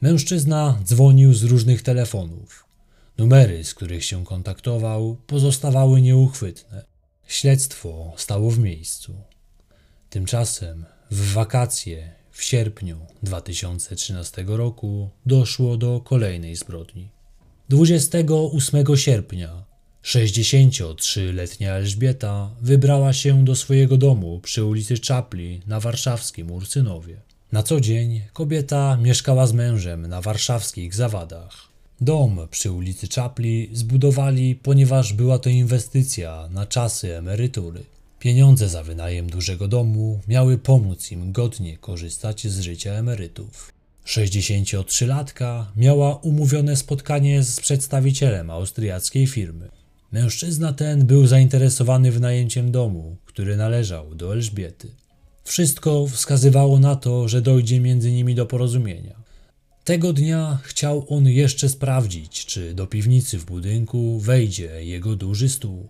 Mężczyzna 0.00 0.80
dzwonił 0.84 1.34
z 1.34 1.42
różnych 1.42 1.82
telefonów. 1.82 2.66
Numery, 3.18 3.64
z 3.64 3.74
których 3.74 4.04
się 4.04 4.24
kontaktował, 4.24 5.16
pozostawały 5.26 6.02
nieuchwytne. 6.02 6.84
Śledztwo 7.26 8.12
stało 8.16 8.50
w 8.50 8.58
miejscu. 8.58 9.14
Tymczasem 10.10 10.84
w 11.10 11.32
wakacje 11.32 12.12
w 12.30 12.42
sierpniu 12.42 13.06
2013 13.22 14.44
roku 14.46 15.10
doszło 15.26 15.76
do 15.76 16.00
kolejnej 16.00 16.56
zbrodni. 16.56 17.10
28 17.68 18.96
sierpnia 18.96 19.64
63-letnia 20.06 21.72
Elżbieta 21.72 22.50
wybrała 22.62 23.12
się 23.12 23.44
do 23.44 23.56
swojego 23.56 23.96
domu 23.96 24.40
przy 24.42 24.64
ulicy 24.64 24.98
Czapli 24.98 25.60
na 25.66 25.80
warszawskim 25.80 26.50
Ursynowie. 26.50 27.16
Na 27.52 27.62
co 27.62 27.80
dzień 27.80 28.20
kobieta 28.32 28.96
mieszkała 28.96 29.46
z 29.46 29.52
mężem 29.52 30.06
na 30.06 30.20
warszawskich 30.20 30.94
zawadach. 30.94 31.68
Dom 32.00 32.48
przy 32.50 32.72
ulicy 32.72 33.08
Czapli 33.08 33.70
zbudowali, 33.72 34.54
ponieważ 34.54 35.12
była 35.12 35.38
to 35.38 35.50
inwestycja 35.50 36.48
na 36.50 36.66
czasy 36.66 37.16
emerytury. 37.16 37.84
Pieniądze 38.18 38.68
za 38.68 38.82
wynajem 38.82 39.30
dużego 39.30 39.68
domu 39.68 40.20
miały 40.28 40.58
pomóc 40.58 41.12
im 41.12 41.32
godnie 41.32 41.78
korzystać 41.78 42.46
z 42.46 42.60
życia 42.60 42.92
emerytów. 42.92 43.72
63-latka 44.06 45.64
miała 45.76 46.16
umówione 46.16 46.76
spotkanie 46.76 47.42
z 47.42 47.60
przedstawicielem 47.60 48.50
austriackiej 48.50 49.26
firmy. 49.26 49.68
Mężczyzna 50.16 50.72
ten 50.72 51.06
był 51.06 51.26
zainteresowany 51.26 52.12
wynajęciem 52.12 52.70
domu, 52.70 53.16
który 53.24 53.56
należał 53.56 54.14
do 54.14 54.32
Elżbiety. 54.32 54.88
Wszystko 55.44 56.06
wskazywało 56.06 56.78
na 56.78 56.96
to, 56.96 57.28
że 57.28 57.42
dojdzie 57.42 57.80
między 57.80 58.12
nimi 58.12 58.34
do 58.34 58.46
porozumienia. 58.46 59.16
Tego 59.84 60.12
dnia 60.12 60.58
chciał 60.62 61.06
on 61.08 61.28
jeszcze 61.28 61.68
sprawdzić, 61.68 62.46
czy 62.46 62.74
do 62.74 62.86
piwnicy 62.86 63.38
w 63.38 63.44
budynku 63.44 64.20
wejdzie 64.20 64.84
jego 64.84 65.16
duży 65.16 65.48
stół. 65.48 65.88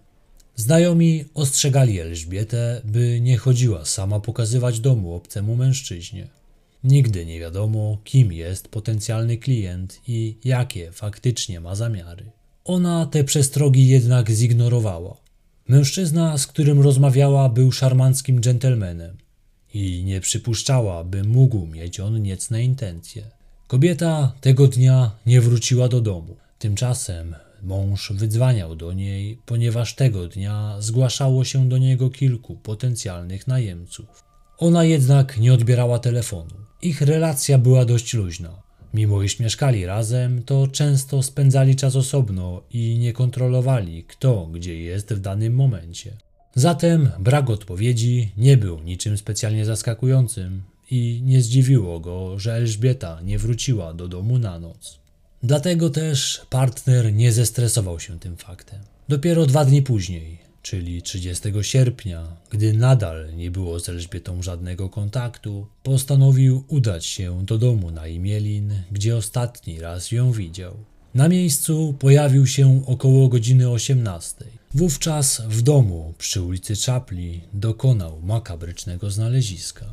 Znajomi 0.56 1.24
ostrzegali 1.34 2.00
Elżbietę, 2.00 2.80
by 2.84 3.20
nie 3.20 3.36
chodziła 3.36 3.84
sama 3.84 4.20
pokazywać 4.20 4.80
domu 4.80 5.14
obcemu 5.14 5.56
mężczyźnie. 5.56 6.28
Nigdy 6.84 7.26
nie 7.26 7.40
wiadomo, 7.40 7.98
kim 8.04 8.32
jest 8.32 8.68
potencjalny 8.68 9.36
klient 9.38 10.00
i 10.08 10.36
jakie 10.44 10.92
faktycznie 10.92 11.60
ma 11.60 11.74
zamiary. 11.74 12.35
Ona 12.66 13.06
te 13.06 13.24
przestrogi 13.24 13.88
jednak 13.88 14.30
zignorowała. 14.30 15.16
Mężczyzna, 15.68 16.38
z 16.38 16.46
którym 16.46 16.80
rozmawiała, 16.80 17.48
był 17.48 17.72
szarmanckim 17.72 18.40
dżentelmenem 18.40 19.16
i 19.74 20.04
nie 20.04 20.20
przypuszczała, 20.20 21.04
by 21.04 21.24
mógł 21.24 21.66
mieć 21.66 22.00
on 22.00 22.22
niecne 22.22 22.64
intencje. 22.64 23.22
Kobieta 23.68 24.32
tego 24.40 24.68
dnia 24.68 25.10
nie 25.26 25.40
wróciła 25.40 25.88
do 25.88 26.00
domu. 26.00 26.36
Tymczasem 26.58 27.34
mąż 27.62 28.12
wydzwaniał 28.12 28.76
do 28.76 28.92
niej, 28.92 29.38
ponieważ 29.46 29.94
tego 29.94 30.28
dnia 30.28 30.76
zgłaszało 30.78 31.44
się 31.44 31.68
do 31.68 31.78
niego 31.78 32.10
kilku 32.10 32.56
potencjalnych 32.56 33.46
najemców. 33.46 34.24
Ona 34.58 34.84
jednak 34.84 35.38
nie 35.38 35.54
odbierała 35.54 35.98
telefonu. 35.98 36.54
Ich 36.82 37.00
relacja 37.00 37.58
była 37.58 37.84
dość 37.84 38.14
luźna. 38.14 38.65
Mimo 38.94 39.22
iż 39.22 39.38
mieszkali 39.40 39.86
razem, 39.86 40.42
to 40.42 40.68
często 40.68 41.22
spędzali 41.22 41.76
czas 41.76 41.96
osobno 41.96 42.62
i 42.70 42.98
nie 42.98 43.12
kontrolowali, 43.12 44.04
kto 44.04 44.46
gdzie 44.46 44.80
jest 44.80 45.14
w 45.14 45.20
danym 45.20 45.54
momencie. 45.54 46.16
Zatem 46.54 47.10
brak 47.18 47.50
odpowiedzi 47.50 48.32
nie 48.36 48.56
był 48.56 48.80
niczym 48.80 49.18
specjalnie 49.18 49.64
zaskakującym 49.64 50.62
i 50.90 51.20
nie 51.24 51.42
zdziwiło 51.42 52.00
go, 52.00 52.38
że 52.38 52.54
Elżbieta 52.54 53.20
nie 53.20 53.38
wróciła 53.38 53.94
do 53.94 54.08
domu 54.08 54.38
na 54.38 54.58
noc. 54.58 54.98
Dlatego 55.42 55.90
też 55.90 56.42
partner 56.50 57.12
nie 57.12 57.32
zestresował 57.32 58.00
się 58.00 58.20
tym 58.20 58.36
faktem. 58.36 58.80
Dopiero 59.08 59.46
dwa 59.46 59.64
dni 59.64 59.82
później, 59.82 60.45
czyli 60.66 61.02
30 61.02 61.48
sierpnia, 61.62 62.36
gdy 62.50 62.72
nadal 62.72 63.36
nie 63.36 63.50
było 63.50 63.80
z 63.80 63.88
Elżbietą 63.88 64.42
żadnego 64.42 64.88
kontaktu, 64.88 65.66
postanowił 65.82 66.64
udać 66.68 67.06
się 67.06 67.44
do 67.44 67.58
domu 67.58 67.90
na 67.90 68.06
Imielin, 68.06 68.74
gdzie 68.90 69.16
ostatni 69.16 69.80
raz 69.80 70.12
ją 70.12 70.32
widział. 70.32 70.76
Na 71.14 71.28
miejscu 71.28 71.94
pojawił 71.98 72.46
się 72.46 72.82
około 72.86 73.28
godziny 73.28 73.70
18. 73.70 74.44
Wówczas 74.74 75.42
w 75.48 75.62
domu 75.62 76.14
przy 76.18 76.42
ulicy 76.42 76.76
Czapli 76.76 77.40
dokonał 77.52 78.20
makabrycznego 78.22 79.10
znaleziska. 79.10 79.86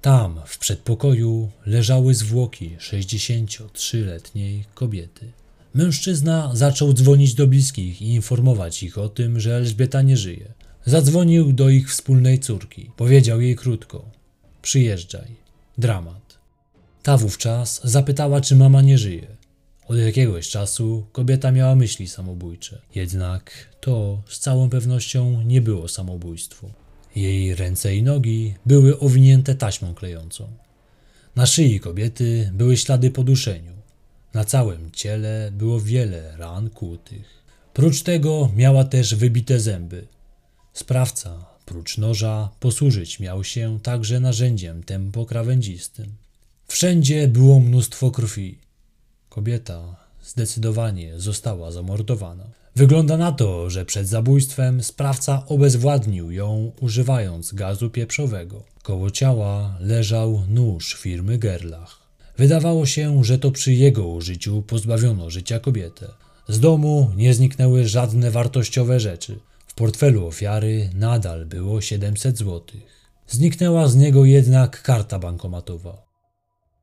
Tam, 0.00 0.40
w 0.46 0.58
przedpokoju, 0.58 1.50
leżały 1.66 2.14
zwłoki 2.14 2.76
63-letniej 2.80 4.64
kobiety. 4.74 5.43
Mężczyzna 5.74 6.50
zaczął 6.54 6.92
dzwonić 6.92 7.34
do 7.34 7.46
bliskich 7.46 8.02
i 8.02 8.08
informować 8.08 8.82
ich 8.82 8.98
o 8.98 9.08
tym, 9.08 9.40
że 9.40 9.56
Elżbieta 9.56 10.02
nie 10.02 10.16
żyje. 10.16 10.52
Zadzwonił 10.86 11.52
do 11.52 11.68
ich 11.68 11.90
wspólnej 11.90 12.38
córki. 12.38 12.90
Powiedział 12.96 13.40
jej 13.40 13.56
krótko: 13.56 14.04
Przyjeżdżaj. 14.62 15.36
Dramat. 15.78 16.38
Ta 17.02 17.16
wówczas 17.16 17.80
zapytała, 17.84 18.40
czy 18.40 18.56
mama 18.56 18.82
nie 18.82 18.98
żyje. 18.98 19.26
Od 19.88 19.98
jakiegoś 19.98 20.48
czasu 20.48 21.06
kobieta 21.12 21.52
miała 21.52 21.74
myśli 21.74 22.08
samobójcze, 22.08 22.80
jednak 22.94 23.50
to 23.80 24.22
z 24.28 24.38
całą 24.38 24.70
pewnością 24.70 25.42
nie 25.42 25.60
było 25.60 25.88
samobójstwo. 25.88 26.70
Jej 27.16 27.54
ręce 27.54 27.96
i 27.96 28.02
nogi 28.02 28.54
były 28.66 28.98
owinięte 28.98 29.54
taśmą 29.54 29.94
klejącą. 29.94 30.48
Na 31.36 31.46
szyi 31.46 31.80
kobiety 31.80 32.50
były 32.54 32.76
ślady 32.76 33.10
po 33.10 33.24
duszeniu. 33.24 33.72
Na 34.34 34.44
całym 34.44 34.90
ciele 34.90 35.50
było 35.52 35.80
wiele 35.80 36.36
ran 36.36 36.70
kłutych. 36.70 37.44
Prócz 37.72 38.02
tego 38.02 38.50
miała 38.56 38.84
też 38.84 39.14
wybite 39.14 39.60
zęby. 39.60 40.06
Sprawca, 40.72 41.46
prócz 41.64 41.98
noża, 41.98 42.50
posłużyć 42.60 43.20
miał 43.20 43.44
się 43.44 43.78
także 43.82 44.20
narzędziem 44.20 44.82
tempokrawędzistym. 44.82 46.06
Wszędzie 46.66 47.28
było 47.28 47.60
mnóstwo 47.60 48.10
krwi. 48.10 48.58
Kobieta 49.28 49.96
zdecydowanie 50.24 51.20
została 51.20 51.70
zamordowana. 51.70 52.44
Wygląda 52.76 53.16
na 53.16 53.32
to, 53.32 53.70
że 53.70 53.84
przed 53.84 54.08
zabójstwem 54.08 54.82
sprawca 54.82 55.46
obezwładnił 55.46 56.30
ją 56.30 56.72
używając 56.80 57.52
gazu 57.52 57.90
pieprzowego. 57.90 58.64
Koło 58.82 59.10
ciała 59.10 59.76
leżał 59.80 60.42
nóż 60.48 60.94
firmy 60.94 61.38
Gerlach. 61.38 62.03
Wydawało 62.36 62.86
się, 62.86 63.24
że 63.24 63.38
to 63.38 63.50
przy 63.50 63.72
jego 63.72 64.08
użyciu 64.08 64.62
pozbawiono 64.62 65.30
życia 65.30 65.58
kobietę. 65.60 66.08
Z 66.48 66.60
domu 66.60 67.10
nie 67.16 67.34
zniknęły 67.34 67.88
żadne 67.88 68.30
wartościowe 68.30 69.00
rzeczy. 69.00 69.38
W 69.66 69.74
portfelu 69.74 70.26
ofiary 70.26 70.90
nadal 70.94 71.46
było 71.46 71.80
700 71.80 72.38
zł. 72.38 72.60
Zniknęła 73.28 73.88
z 73.88 73.96
niego 73.96 74.24
jednak 74.24 74.82
karta 74.82 75.18
bankomatowa. 75.18 76.04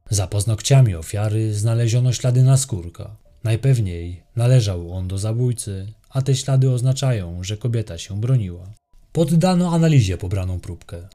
Za 0.09 0.27
paznokciami 0.27 0.95
ofiary 0.95 1.53
znaleziono 1.53 2.13
ślady 2.13 2.43
naskórka. 2.43 3.15
Najpewniej 3.43 4.23
należał 4.35 4.93
on 4.93 5.07
do 5.07 5.17
zabójcy, 5.17 5.93
a 6.09 6.21
te 6.21 6.35
ślady 6.35 6.71
oznaczają, 6.71 7.43
że 7.43 7.57
kobieta 7.57 7.97
się 7.97 8.21
broniła. 8.21 8.73
Poddano 9.11 9.73
analizie 9.73 10.17
pobraną 10.17 10.59
próbkę. 10.59 11.07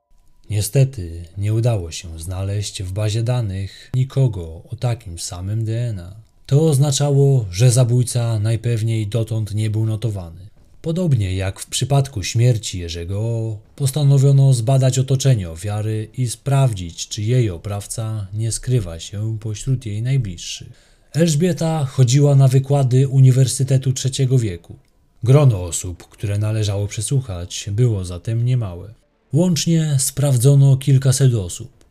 Niestety 0.50 1.24
nie 1.38 1.54
udało 1.54 1.90
się 1.90 2.18
znaleźć 2.18 2.82
w 2.82 2.92
bazie 2.92 3.22
danych 3.22 3.90
nikogo 3.94 4.62
o 4.70 4.76
takim 4.80 5.18
samym 5.18 5.64
DNA. 5.64 6.16
To 6.46 6.68
oznaczało, 6.68 7.46
że 7.50 7.70
zabójca 7.70 8.38
najpewniej 8.38 9.06
dotąd 9.06 9.54
nie 9.54 9.70
był 9.70 9.86
notowany. 9.86 10.46
Podobnie 10.82 11.36
jak 11.36 11.60
w 11.60 11.66
przypadku 11.66 12.22
śmierci 12.22 12.78
Jerzego 12.78 13.58
postanowiono 13.76 14.52
zbadać 14.52 14.98
otoczenie 14.98 15.50
ofiary 15.50 16.08
i 16.18 16.28
sprawdzić, 16.28 17.08
czy 17.08 17.22
jej 17.22 17.50
oprawca 17.50 18.26
nie 18.34 18.52
skrywa 18.52 19.00
się 19.00 19.38
pośród 19.40 19.86
jej 19.86 20.02
najbliższych. 20.02 20.96
Elżbieta 21.12 21.84
chodziła 21.84 22.34
na 22.34 22.48
wykłady 22.48 23.08
Uniwersytetu 23.08 23.92
III 24.04 24.38
wieku. 24.38 24.76
Grono 25.22 25.62
osób, 25.64 26.08
które 26.08 26.38
należało 26.38 26.86
przesłuchać, 26.86 27.70
było 27.72 28.04
zatem 28.04 28.44
niemałe. 28.44 28.94
Łącznie 29.36 29.96
sprawdzono 29.98 30.76
kilkaset 30.76 31.34
osób. 31.34 31.84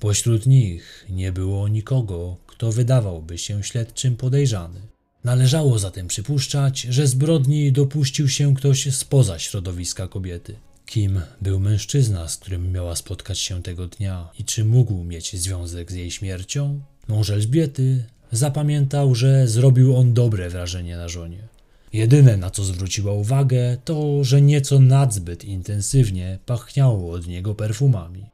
Pośród 0.00 0.46
nich 0.46 1.06
nie 1.10 1.32
było 1.32 1.68
nikogo, 1.68 2.36
kto 2.46 2.72
wydawałby 2.72 3.38
się 3.38 3.62
śledczym 3.62 4.16
podejrzany. 4.16 4.80
Należało 5.24 5.78
zatem 5.78 6.08
przypuszczać, 6.08 6.80
że 6.80 7.06
zbrodni 7.06 7.72
dopuścił 7.72 8.28
się 8.28 8.54
ktoś 8.54 8.94
spoza 8.94 9.38
środowiska 9.38 10.08
kobiety. 10.08 10.56
Kim 10.86 11.20
był 11.40 11.60
mężczyzna, 11.60 12.28
z 12.28 12.36
którym 12.36 12.72
miała 12.72 12.96
spotkać 12.96 13.38
się 13.38 13.62
tego 13.62 13.86
dnia 13.86 14.28
i 14.38 14.44
czy 14.44 14.64
mógł 14.64 15.04
mieć 15.04 15.36
związek 15.36 15.92
z 15.92 15.94
jej 15.94 16.10
śmiercią? 16.10 16.80
Mąż 17.08 17.30
Elżbiety 17.30 18.04
zapamiętał, 18.32 19.14
że 19.14 19.48
zrobił 19.48 19.96
on 19.96 20.14
dobre 20.14 20.50
wrażenie 20.50 20.96
na 20.96 21.08
żonie. 21.08 21.51
Jedyne 21.92 22.36
na 22.36 22.50
co 22.50 22.64
zwróciła 22.64 23.12
uwagę, 23.12 23.76
to 23.84 24.24
że 24.24 24.42
nieco 24.42 24.80
nadzbyt 24.80 25.44
intensywnie 25.44 26.38
pachniało 26.46 27.12
od 27.12 27.26
niego 27.26 27.54
perfumami. 27.54 28.26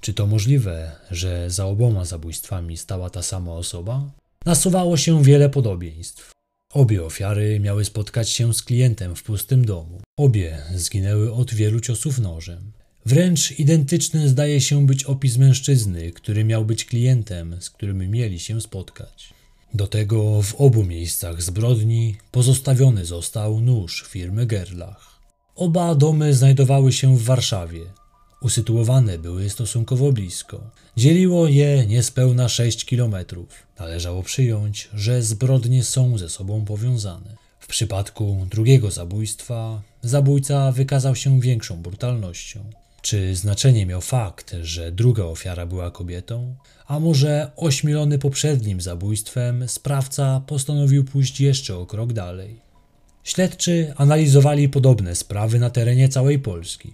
Czy 0.00 0.14
to 0.14 0.26
możliwe, 0.26 0.92
że 1.10 1.50
za 1.50 1.66
oboma 1.66 2.04
zabójstwami 2.04 2.76
stała 2.76 3.10
ta 3.10 3.22
sama 3.22 3.52
osoba? 3.52 4.10
Nasuwało 4.46 4.96
się 4.96 5.22
wiele 5.22 5.48
podobieństw. 5.48 6.32
Obie 6.72 7.04
ofiary 7.04 7.60
miały 7.60 7.84
spotkać 7.84 8.30
się 8.30 8.54
z 8.54 8.62
klientem 8.62 9.16
w 9.16 9.22
pustym 9.22 9.64
domu. 9.64 10.00
Obie 10.18 10.58
zginęły 10.74 11.32
od 11.32 11.54
wielu 11.54 11.80
ciosów 11.80 12.18
nożem. 12.18 12.72
Wręcz 13.06 13.58
identyczny 13.58 14.28
zdaje 14.28 14.60
się 14.60 14.86
być 14.86 15.04
opis 15.04 15.36
mężczyzny, 15.36 16.12
który 16.12 16.44
miał 16.44 16.64
być 16.64 16.84
klientem, 16.84 17.56
z 17.60 17.70
którym 17.70 18.10
mieli 18.10 18.40
się 18.40 18.60
spotkać. 18.60 19.33
Do 19.74 19.86
tego 19.86 20.42
w 20.42 20.54
obu 20.54 20.84
miejscach 20.84 21.42
zbrodni 21.42 22.16
pozostawiony 22.30 23.04
został 23.04 23.60
nóż 23.60 24.04
firmy 24.08 24.46
Gerlach. 24.46 25.20
Oba 25.54 25.94
domy 25.94 26.34
znajdowały 26.34 26.92
się 26.92 27.16
w 27.16 27.22
Warszawie. 27.22 27.80
Usytuowane 28.42 29.18
były 29.18 29.50
stosunkowo 29.50 30.12
blisko. 30.12 30.60
Dzieliło 30.96 31.48
je 31.48 31.86
niespełna 31.86 32.48
6 32.48 32.84
kilometrów. 32.84 33.48
Należało 33.78 34.22
przyjąć, 34.22 34.88
że 34.94 35.22
zbrodnie 35.22 35.84
są 35.84 36.18
ze 36.18 36.28
sobą 36.28 36.64
powiązane. 36.64 37.36
W 37.60 37.66
przypadku 37.66 38.46
drugiego 38.50 38.90
zabójstwa 38.90 39.82
zabójca 40.02 40.72
wykazał 40.72 41.16
się 41.16 41.40
większą 41.40 41.82
brutalnością. 41.82 42.64
Czy 43.02 43.36
znaczenie 43.36 43.86
miał 43.86 44.00
fakt, 44.00 44.56
że 44.62 44.92
druga 44.92 45.24
ofiara 45.24 45.66
była 45.66 45.90
kobietą? 45.90 46.54
A 46.86 47.00
może 47.00 47.50
ośmielony 47.56 48.18
poprzednim 48.18 48.80
zabójstwem, 48.80 49.68
sprawca 49.68 50.42
postanowił 50.46 51.04
pójść 51.04 51.40
jeszcze 51.40 51.76
o 51.76 51.86
krok 51.86 52.12
dalej? 52.12 52.60
Śledczy 53.24 53.92
analizowali 53.96 54.68
podobne 54.68 55.14
sprawy 55.14 55.58
na 55.58 55.70
terenie 55.70 56.08
całej 56.08 56.38
Polski. 56.38 56.92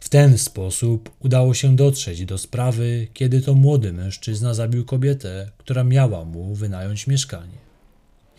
W 0.00 0.08
ten 0.08 0.38
sposób 0.38 1.10
udało 1.20 1.54
się 1.54 1.76
dotrzeć 1.76 2.24
do 2.24 2.38
sprawy, 2.38 3.08
kiedy 3.14 3.40
to 3.40 3.54
młody 3.54 3.92
mężczyzna 3.92 4.54
zabił 4.54 4.84
kobietę, 4.84 5.50
która 5.58 5.84
miała 5.84 6.24
mu 6.24 6.54
wynająć 6.54 7.06
mieszkanie. 7.06 7.58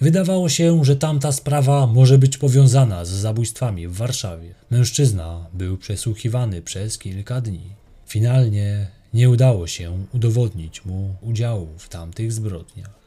Wydawało 0.02 0.50
się, 0.50 0.86
że 0.86 0.96
tamta 0.96 1.32
sprawa 1.32 1.88
może 1.88 2.18
być 2.18 2.38
powiązana 2.38 3.06
z 3.06 3.10
zabójstwami 3.10 3.88
w 3.88 3.94
Warszawie. 3.94 4.56
Mężczyzna 4.70 5.46
był 5.54 5.78
przesłuchiwany 5.78 6.62
przez 6.62 6.98
kilka 6.98 7.42
dni. 7.42 7.76
Finalnie 8.08 8.88
nie 9.14 9.30
udało 9.30 9.68
się 9.68 10.06
udowodnić 10.14 10.86
mu 10.86 11.16
udziału 11.22 11.68
w 11.78 11.90
tamtych 11.90 12.34
zbrodniach. 12.34 13.00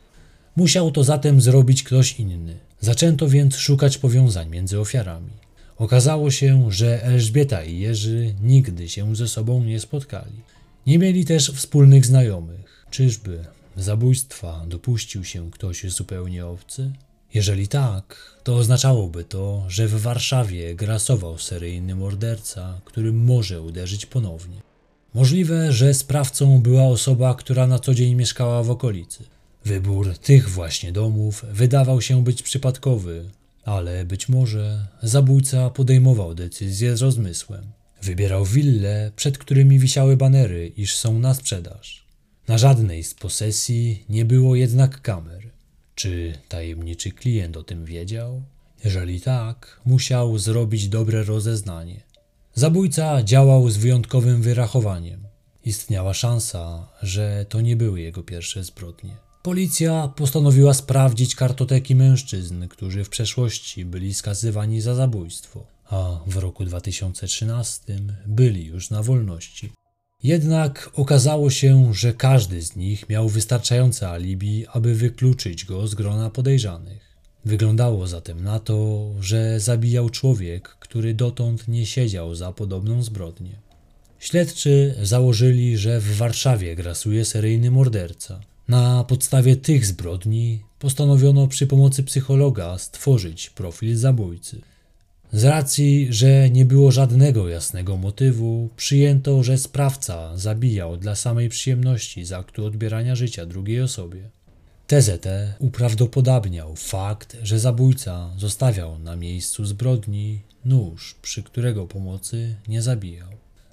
Musiał 0.56 0.90
to 0.90 1.04
zatem 1.04 1.40
zrobić 1.40 1.82
ktoś 1.82 2.20
inny. 2.20 2.58
Zaczęto 2.80 3.28
więc 3.28 3.56
szukać 3.56 3.98
powiązań 3.98 4.48
między 4.48 4.80
ofiarami. 4.80 5.30
Okazało 5.78 6.30
się, 6.30 6.72
że 6.72 7.02
Elżbieta 7.02 7.64
i 7.64 7.78
Jerzy 7.78 8.34
nigdy 8.42 8.88
się 8.88 9.16
ze 9.16 9.28
sobą 9.28 9.64
nie 9.64 9.80
spotkali. 9.80 10.40
Nie 10.86 10.98
mieli 10.98 11.24
też 11.24 11.50
wspólnych 11.50 12.06
znajomych. 12.06 12.86
Czyżby 12.90 13.44
zabójstwa 13.76 14.64
dopuścił 14.68 15.24
się 15.24 15.50
ktoś 15.50 15.84
zupełnie 15.92 16.46
obcy? 16.46 16.92
Jeżeli 17.34 17.68
tak, 17.68 18.36
to 18.44 18.56
oznaczałoby 18.56 19.24
to, 19.24 19.64
że 19.68 19.88
w 19.88 20.00
Warszawie 20.00 20.74
grasował 20.74 21.38
seryjny 21.38 21.94
morderca, 21.94 22.80
który 22.84 23.12
może 23.12 23.62
uderzyć 23.62 24.06
ponownie. 24.06 24.71
Możliwe, 25.14 25.72
że 25.72 25.94
sprawcą 25.94 26.60
była 26.60 26.82
osoba, 26.82 27.34
która 27.34 27.66
na 27.66 27.78
co 27.78 27.94
dzień 27.94 28.14
mieszkała 28.14 28.62
w 28.62 28.70
okolicy. 28.70 29.24
Wybór 29.64 30.18
tych 30.18 30.48
właśnie 30.48 30.92
domów 30.92 31.44
wydawał 31.52 32.00
się 32.00 32.24
być 32.24 32.42
przypadkowy, 32.42 33.30
ale 33.64 34.04
być 34.04 34.28
może 34.28 34.86
zabójca 35.02 35.70
podejmował 35.70 36.34
decyzję 36.34 36.96
z 36.96 37.02
rozmysłem. 37.02 37.64
Wybierał 38.02 38.44
wille, 38.44 39.12
przed 39.16 39.38
którymi 39.38 39.78
wisiały 39.78 40.16
banery, 40.16 40.72
iż 40.76 40.96
są 40.96 41.18
na 41.18 41.34
sprzedaż. 41.34 42.06
Na 42.48 42.58
żadnej 42.58 43.04
z 43.04 43.14
posesji 43.14 44.04
nie 44.08 44.24
było 44.24 44.56
jednak 44.56 45.02
kamer. 45.02 45.50
Czy 45.94 46.38
tajemniczy 46.48 47.10
klient 47.10 47.56
o 47.56 47.62
tym 47.62 47.84
wiedział? 47.84 48.42
Jeżeli 48.84 49.20
tak, 49.20 49.80
musiał 49.84 50.38
zrobić 50.38 50.88
dobre 50.88 51.24
rozeznanie. 51.24 52.00
Zabójca 52.54 53.22
działał 53.22 53.70
z 53.70 53.76
wyjątkowym 53.76 54.42
wyrachowaniem. 54.42 55.26
Istniała 55.64 56.14
szansa, 56.14 56.88
że 57.02 57.46
to 57.48 57.60
nie 57.60 57.76
były 57.76 58.00
jego 58.00 58.22
pierwsze 58.22 58.64
zbrodnie. 58.64 59.16
Policja 59.42 60.12
postanowiła 60.16 60.74
sprawdzić 60.74 61.34
kartoteki 61.34 61.94
mężczyzn, 61.94 62.68
którzy 62.68 63.04
w 63.04 63.08
przeszłości 63.08 63.84
byli 63.84 64.14
skazywani 64.14 64.80
za 64.80 64.94
zabójstwo, 64.94 65.66
a 65.90 66.20
w 66.26 66.36
roku 66.36 66.64
2013 66.64 67.98
byli 68.26 68.66
już 68.66 68.90
na 68.90 69.02
wolności. 69.02 69.72
Jednak 70.22 70.90
okazało 70.94 71.50
się, 71.50 71.94
że 71.94 72.14
każdy 72.14 72.62
z 72.62 72.76
nich 72.76 73.08
miał 73.08 73.28
wystarczające 73.28 74.10
alibi, 74.10 74.66
aby 74.72 74.94
wykluczyć 74.94 75.64
go 75.64 75.88
z 75.88 75.94
grona 75.94 76.30
podejrzanych. 76.30 77.11
Wyglądało 77.44 78.06
zatem 78.06 78.44
na 78.44 78.58
to, 78.58 79.08
że 79.20 79.60
zabijał 79.60 80.10
człowiek, 80.10 80.68
który 80.68 81.14
dotąd 81.14 81.68
nie 81.68 81.86
siedział 81.86 82.34
za 82.34 82.52
podobną 82.52 83.02
zbrodnię. 83.02 83.52
Śledczy 84.18 84.94
założyli, 85.02 85.78
że 85.78 86.00
w 86.00 86.16
Warszawie 86.16 86.76
grasuje 86.76 87.24
seryjny 87.24 87.70
morderca. 87.70 88.40
Na 88.68 89.04
podstawie 89.04 89.56
tych 89.56 89.86
zbrodni 89.86 90.60
postanowiono 90.78 91.46
przy 91.48 91.66
pomocy 91.66 92.02
psychologa 92.02 92.78
stworzyć 92.78 93.50
profil 93.50 93.96
zabójcy. 93.96 94.60
Z 95.32 95.44
racji, 95.44 96.06
że 96.10 96.50
nie 96.50 96.64
było 96.64 96.92
żadnego 96.92 97.48
jasnego 97.48 97.96
motywu, 97.96 98.68
przyjęto, 98.76 99.42
że 99.42 99.58
sprawca 99.58 100.36
zabijał 100.36 100.96
dla 100.96 101.14
samej 101.14 101.48
przyjemności 101.48 102.24
z 102.24 102.32
aktu 102.32 102.66
odbierania 102.66 103.14
życia 103.14 103.46
drugiej 103.46 103.80
osobie. 103.80 104.30
Tezę 104.92 105.18
tę 105.18 105.54
uprawdopodobniał 105.58 106.76
fakt, 106.76 107.36
że 107.42 107.58
zabójca 107.58 108.30
zostawiał 108.38 108.98
na 108.98 109.16
miejscu 109.16 109.64
zbrodni 109.64 110.40
nóż, 110.64 111.16
przy 111.22 111.42
którego 111.42 111.86
pomocy 111.86 112.54
nie 112.68 112.82
zabijał. 112.82 113.28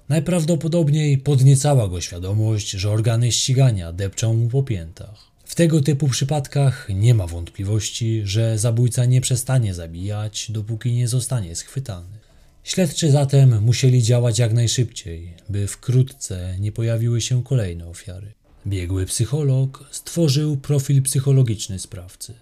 Najprawdopodobniej 0.08 1.18
podniecała 1.18 1.88
go 1.88 2.00
świadomość, 2.00 2.70
że 2.70 2.90
organy 2.90 3.32
ścigania 3.32 3.92
depczą 3.92 4.34
mu 4.34 4.48
po 4.48 4.62
piętach. 4.62 5.30
W 5.44 5.54
tego 5.54 5.80
typu 5.80 6.08
przypadkach 6.08 6.88
nie 6.94 7.14
ma 7.14 7.26
wątpliwości, 7.26 8.22
że 8.24 8.58
zabójca 8.58 9.04
nie 9.04 9.20
przestanie 9.20 9.74
zabijać, 9.74 10.50
dopóki 10.50 10.92
nie 10.92 11.08
zostanie 11.08 11.56
schwytany. 11.56 12.18
Śledczy 12.64 13.10
zatem 13.10 13.62
musieli 13.62 14.02
działać 14.02 14.38
jak 14.38 14.52
najszybciej, 14.52 15.34
by 15.48 15.66
wkrótce 15.66 16.56
nie 16.60 16.72
pojawiły 16.72 17.20
się 17.20 17.44
kolejne 17.44 17.86
ofiary. 17.86 18.39
Biegły 18.66 19.06
psycholog 19.06 19.84
stworzył 19.90 20.56
profil 20.56 21.02
psychologiczny 21.02 21.78
sprawcy. 21.78 22.34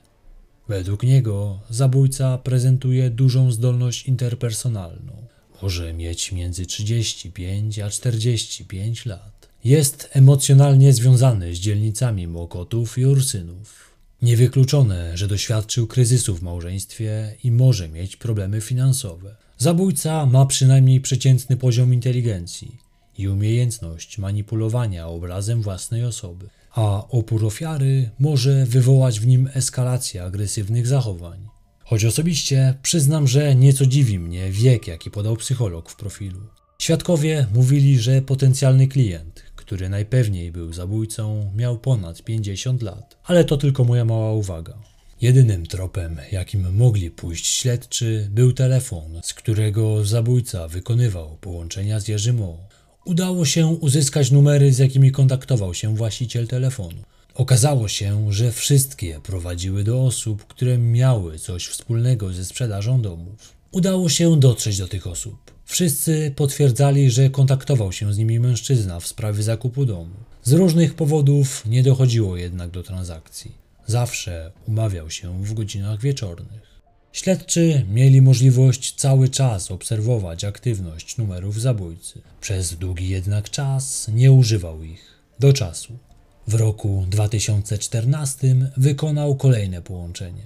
Według 0.68 1.02
niego 1.02 1.60
zabójca 1.70 2.38
prezentuje 2.38 3.10
dużą 3.10 3.52
zdolność 3.52 4.06
interpersonalną. 4.06 5.12
Może 5.62 5.92
mieć 5.92 6.32
między 6.32 6.66
35 6.66 7.78
a 7.78 7.90
45 7.90 9.06
lat. 9.06 9.48
Jest 9.64 10.08
emocjonalnie 10.12 10.92
związany 10.92 11.54
z 11.54 11.58
dzielnicami 11.58 12.26
Mokotów 12.26 12.98
i 12.98 13.06
Ursynów. 13.06 13.90
Niewykluczone, 14.22 15.16
że 15.16 15.28
doświadczył 15.28 15.86
kryzysu 15.86 16.34
w 16.34 16.42
małżeństwie 16.42 17.36
i 17.44 17.50
może 17.50 17.88
mieć 17.88 18.16
problemy 18.16 18.60
finansowe. 18.60 19.36
Zabójca 19.58 20.26
ma 20.26 20.46
przynajmniej 20.46 21.00
przeciętny 21.00 21.56
poziom 21.56 21.94
inteligencji 21.94 22.87
i 23.18 23.28
umiejętność 23.28 24.18
manipulowania 24.18 25.06
obrazem 25.08 25.62
własnej 25.62 26.04
osoby, 26.04 26.48
a 26.70 27.08
opór 27.08 27.44
ofiary 27.44 28.10
może 28.18 28.66
wywołać 28.66 29.20
w 29.20 29.26
nim 29.26 29.48
eskalację 29.54 30.24
agresywnych 30.24 30.86
zachowań. 30.86 31.46
Choć 31.84 32.04
osobiście 32.04 32.74
przyznam, 32.82 33.28
że 33.28 33.54
nieco 33.54 33.86
dziwi 33.86 34.18
mnie 34.18 34.50
wiek, 34.50 34.86
jaki 34.86 35.10
podał 35.10 35.36
psycholog 35.36 35.90
w 35.90 35.96
profilu. 35.96 36.40
Świadkowie 36.78 37.46
mówili, 37.54 37.98
że 37.98 38.22
potencjalny 38.22 38.88
klient 38.88 39.48
który 39.68 39.88
najpewniej 39.88 40.52
był 40.52 40.72
zabójcą, 40.72 41.52
miał 41.56 41.78
ponad 41.78 42.22
50 42.22 42.82
lat. 42.82 43.16
Ale 43.24 43.44
to 43.44 43.56
tylko 43.56 43.84
moja 43.84 44.04
mała 44.04 44.32
uwaga. 44.32 44.78
Jedynym 45.20 45.66
tropem, 45.66 46.16
jakim 46.32 46.76
mogli 46.76 47.10
pójść 47.10 47.46
śledczy, 47.46 48.28
był 48.30 48.52
telefon, 48.52 49.20
z 49.22 49.34
którego 49.34 50.04
zabójca 50.04 50.68
wykonywał 50.68 51.36
połączenia 51.40 52.00
z 52.00 52.08
Jerzym 52.08 52.42
o. 52.42 52.67
Udało 53.04 53.44
się 53.44 53.66
uzyskać 53.66 54.30
numery, 54.30 54.72
z 54.72 54.78
jakimi 54.78 55.12
kontaktował 55.12 55.74
się 55.74 55.96
właściciel 55.96 56.46
telefonu. 56.46 57.02
Okazało 57.34 57.88
się, 57.88 58.32
że 58.32 58.52
wszystkie 58.52 59.20
prowadziły 59.20 59.84
do 59.84 60.04
osób, 60.04 60.46
które 60.46 60.78
miały 60.78 61.38
coś 61.38 61.66
wspólnego 61.66 62.32
ze 62.32 62.44
sprzedażą 62.44 63.02
domów. 63.02 63.52
Udało 63.72 64.08
się 64.08 64.40
dotrzeć 64.40 64.78
do 64.78 64.88
tych 64.88 65.06
osób. 65.06 65.36
Wszyscy 65.64 66.32
potwierdzali, 66.36 67.10
że 67.10 67.30
kontaktował 67.30 67.92
się 67.92 68.14
z 68.14 68.18
nimi 68.18 68.40
mężczyzna 68.40 69.00
w 69.00 69.06
sprawie 69.06 69.42
zakupu 69.42 69.86
domu. 69.86 70.14
Z 70.44 70.52
różnych 70.52 70.94
powodów 70.94 71.66
nie 71.66 71.82
dochodziło 71.82 72.36
jednak 72.36 72.70
do 72.70 72.82
transakcji. 72.82 73.52
Zawsze 73.86 74.52
umawiał 74.66 75.10
się 75.10 75.44
w 75.44 75.54
godzinach 75.54 76.00
wieczornych. 76.00 76.67
Śledczy 77.12 77.84
mieli 77.90 78.22
możliwość 78.22 78.94
cały 78.94 79.28
czas 79.28 79.70
obserwować 79.70 80.44
aktywność 80.44 81.16
numerów 81.16 81.60
zabójcy. 81.60 82.20
Przez 82.40 82.74
długi 82.74 83.08
jednak 83.08 83.50
czas 83.50 84.10
nie 84.14 84.32
używał 84.32 84.82
ich. 84.82 85.18
Do 85.40 85.52
czasu. 85.52 85.98
W 86.48 86.54
roku 86.54 87.04
2014 87.10 88.70
wykonał 88.76 89.36
kolejne 89.36 89.82
połączenie. 89.82 90.42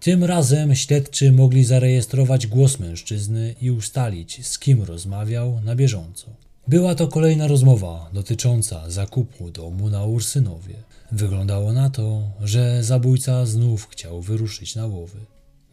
Tym 0.00 0.24
razem 0.24 0.74
śledczy 0.74 1.32
mogli 1.32 1.64
zarejestrować 1.64 2.46
głos 2.46 2.78
mężczyzny 2.78 3.54
i 3.60 3.70
ustalić, 3.70 4.46
z 4.46 4.58
kim 4.58 4.82
rozmawiał 4.82 5.60
na 5.64 5.76
bieżąco. 5.76 6.26
Była 6.68 6.94
to 6.94 7.08
kolejna 7.08 7.46
rozmowa 7.46 8.10
dotycząca 8.12 8.90
zakupu 8.90 9.50
domu 9.50 9.90
na 9.90 10.04
Ursynowie. 10.04 10.74
Wyglądało 11.12 11.72
na 11.72 11.90
to, 11.90 12.22
że 12.40 12.84
zabójca 12.84 13.46
znów 13.46 13.88
chciał 13.90 14.22
wyruszyć 14.22 14.76
na 14.76 14.86
łowy. 14.86 15.18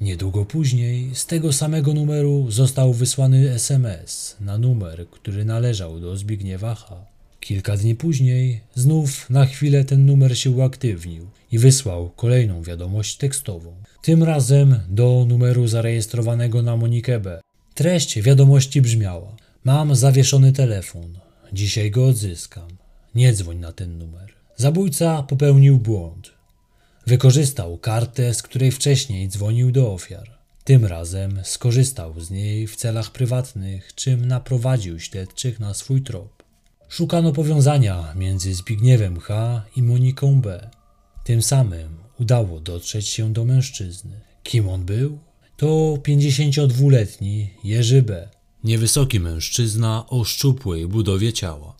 Niedługo 0.01 0.45
później 0.45 1.15
z 1.15 1.25
tego 1.25 1.53
samego 1.53 1.93
numeru 1.93 2.51
został 2.51 2.93
wysłany 2.93 3.51
SMS 3.51 4.35
na 4.39 4.57
numer, 4.57 5.07
który 5.11 5.45
należał 5.45 5.99
do 5.99 6.17
Zbigniewa 6.17 6.75
H. 6.75 6.95
Kilka 7.39 7.77
dni 7.77 7.95
później 7.95 8.61
znów 8.75 9.29
na 9.29 9.45
chwilę 9.45 9.85
ten 9.85 10.05
numer 10.05 10.37
się 10.37 10.51
uaktywnił 10.51 11.27
i 11.51 11.59
wysłał 11.59 12.09
kolejną 12.09 12.63
wiadomość 12.63 13.17
tekstową. 13.17 13.73
Tym 14.01 14.23
razem 14.23 14.79
do 14.89 15.25
numeru 15.29 15.67
zarejestrowanego 15.67 16.61
na 16.61 16.77
Monikę 16.77 17.19
B. 17.19 17.41
Treść 17.73 18.21
wiadomości 18.21 18.81
brzmiała: 18.81 19.35
Mam 19.63 19.95
zawieszony 19.95 20.53
telefon. 20.53 21.17
Dzisiaj 21.53 21.91
go 21.91 22.05
odzyskam. 22.07 22.67
Nie 23.15 23.33
dzwoń 23.33 23.57
na 23.57 23.71
ten 23.71 23.97
numer. 23.97 24.33
Zabójca 24.57 25.23
popełnił 25.23 25.77
błąd. 25.77 26.34
Wykorzystał 27.07 27.77
kartę, 27.77 28.33
z 28.33 28.41
której 28.41 28.71
wcześniej 28.71 29.29
dzwonił 29.29 29.71
do 29.71 29.93
ofiar. 29.93 30.37
Tym 30.63 30.85
razem 30.85 31.39
skorzystał 31.43 32.19
z 32.19 32.31
niej 32.31 32.67
w 32.67 32.75
celach 32.75 33.11
prywatnych, 33.11 33.95
czym 33.95 34.25
naprowadził 34.25 34.99
śledczych 34.99 35.59
na 35.59 35.73
swój 35.73 36.01
trop. 36.01 36.43
Szukano 36.89 37.31
powiązania 37.31 38.13
między 38.15 38.53
Zbigniewem 38.53 39.19
H. 39.19 39.61
i 39.75 39.83
Moniką 39.83 40.41
B. 40.41 40.69
Tym 41.23 41.41
samym 41.41 41.97
udało 42.19 42.59
dotrzeć 42.59 43.07
się 43.07 43.33
do 43.33 43.45
mężczyzny. 43.45 44.21
Kim 44.43 44.69
on 44.69 44.85
był? 44.85 45.19
To 45.57 45.67
52-letni 46.03 47.49
Jerzy 47.63 48.01
B. 48.01 48.29
Niewysoki 48.63 49.19
mężczyzna 49.19 50.05
o 50.09 50.23
szczupłej 50.23 50.87
budowie 50.87 51.33
ciała. 51.33 51.75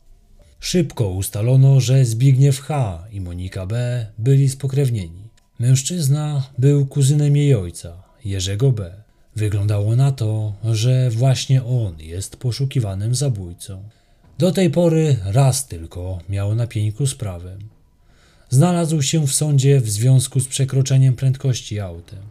Szybko 0.65 1.10
ustalono, 1.10 1.80
że 1.80 2.06
Zbigniew 2.06 2.60
H. 2.60 3.04
i 3.12 3.21
Monika 3.21 3.65
B. 3.65 4.06
byli 4.17 4.49
spokrewnieni. 4.49 5.30
Mężczyzna 5.60 6.49
był 6.58 6.86
kuzynem 6.86 7.38
jej 7.38 7.56
ojca, 7.56 8.04
Jerzego 8.23 8.71
B. 8.71 8.93
Wyglądało 9.36 9.95
na 9.95 10.12
to, 10.12 10.54
że 10.63 11.10
właśnie 11.10 11.63
on 11.63 11.99
jest 11.99 12.38
poszukiwanym 12.38 13.15
zabójcą. 13.15 13.84
Do 14.38 14.51
tej 14.51 14.69
pory 14.69 15.17
raz 15.25 15.67
tylko 15.67 16.19
miał 16.30 16.56
na 16.56 16.67
pieńku 16.67 17.08
sprawę. 17.08 17.58
Znalazł 18.49 19.01
się 19.01 19.28
w 19.28 19.34
sądzie 19.34 19.82
w 19.82 19.89
związku 19.89 20.39
z 20.39 20.47
przekroczeniem 20.47 21.15
prędkości 21.15 21.80
autem. 21.80 22.23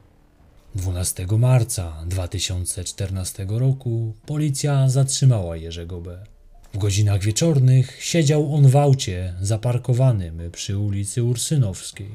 12 0.74 1.26
marca 1.38 2.04
2014 2.06 3.46
roku 3.48 4.14
policja 4.26 4.88
zatrzymała 4.88 5.56
Jerzego 5.56 6.00
B. 6.00 6.33
W 6.74 6.78
godzinach 6.78 7.22
wieczornych 7.22 7.96
siedział 8.00 8.54
on 8.54 8.68
w 8.68 8.76
aucie 8.76 9.34
zaparkowanym 9.40 10.40
przy 10.52 10.78
ulicy 10.78 11.22
Ursynowskiej. 11.22 12.08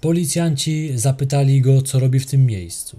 Policjanci 0.00 0.98
zapytali 0.98 1.60
go, 1.60 1.82
co 1.82 1.98
robi 1.98 2.20
w 2.20 2.26
tym 2.26 2.46
miejscu. 2.46 2.96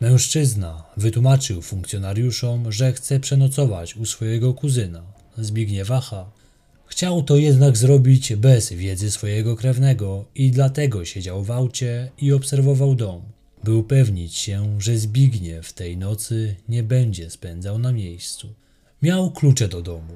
Mężczyzna 0.00 0.84
wytłumaczył 0.96 1.62
funkcjonariuszom, 1.62 2.72
że 2.72 2.92
chce 2.92 3.20
przenocować 3.20 3.96
u 3.96 4.06
swojego 4.06 4.54
kuzyna, 4.54 5.02
Zbigniewa 5.38 6.00
H. 6.00 6.30
Chciał 6.86 7.22
to 7.22 7.36
jednak 7.36 7.76
zrobić 7.76 8.34
bez 8.34 8.72
wiedzy 8.72 9.10
swojego 9.10 9.56
krewnego 9.56 10.24
i 10.34 10.50
dlatego 10.50 11.04
siedział 11.04 11.44
w 11.44 11.50
aucie 11.50 12.10
i 12.18 12.32
obserwował 12.32 12.94
dom. 12.94 13.22
By 13.64 13.74
upewnić 13.74 14.34
się, 14.34 14.80
że 14.80 14.98
Zbigniew 14.98 15.72
tej 15.72 15.96
nocy 15.96 16.56
nie 16.68 16.82
będzie 16.82 17.30
spędzał 17.30 17.78
na 17.78 17.92
miejscu. 17.92 18.54
Miał 19.02 19.30
klucze 19.30 19.68
do 19.68 19.82
domu. 19.82 20.14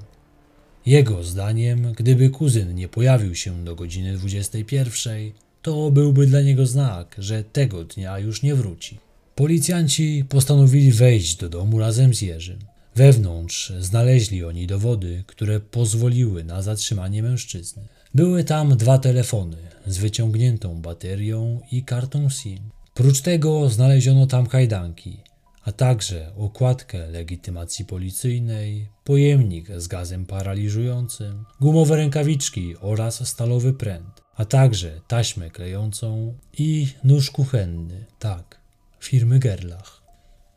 Jego 0.86 1.24
zdaniem, 1.24 1.92
gdyby 1.92 2.30
kuzyn 2.30 2.74
nie 2.74 2.88
pojawił 2.88 3.34
się 3.34 3.64
do 3.64 3.74
godziny 3.74 4.18
21, 4.18 5.32
to 5.62 5.90
byłby 5.90 6.26
dla 6.26 6.40
niego 6.40 6.66
znak, 6.66 7.16
że 7.18 7.44
tego 7.44 7.84
dnia 7.84 8.18
już 8.18 8.42
nie 8.42 8.54
wróci. 8.54 8.98
Policjanci 9.34 10.24
postanowili 10.28 10.92
wejść 10.92 11.36
do 11.36 11.48
domu 11.48 11.78
razem 11.78 12.14
z 12.14 12.22
Jerzym. 12.22 12.58
Wewnątrz 12.96 13.72
znaleźli 13.78 14.44
oni 14.44 14.66
dowody, 14.66 15.24
które 15.26 15.60
pozwoliły 15.60 16.44
na 16.44 16.62
zatrzymanie 16.62 17.22
mężczyzny. 17.22 17.82
Były 18.14 18.44
tam 18.44 18.76
dwa 18.76 18.98
telefony 18.98 19.56
z 19.86 19.98
wyciągniętą 19.98 20.82
baterią 20.82 21.60
i 21.72 21.82
kartą 21.82 22.30
SIM. 22.30 22.58
Prócz 22.94 23.20
tego 23.20 23.68
znaleziono 23.68 24.26
tam 24.26 24.46
kajdanki, 24.46 25.16
a 25.64 25.72
także 25.72 26.32
okładkę 26.38 27.06
legitymacji 27.06 27.84
policyjnej, 27.84 28.88
pojemnik 29.04 29.68
z 29.76 29.88
gazem 29.88 30.26
paraliżującym, 30.26 31.44
gumowe 31.60 31.96
rękawiczki 31.96 32.76
oraz 32.80 33.28
stalowy 33.28 33.72
pręt, 33.72 34.22
a 34.36 34.44
także 34.44 35.00
taśmę 35.08 35.50
klejącą 35.50 36.34
i 36.58 36.88
nóż 37.04 37.30
kuchenny, 37.30 38.04
tak, 38.18 38.60
firmy 39.00 39.38
Gerlach. 39.38 40.02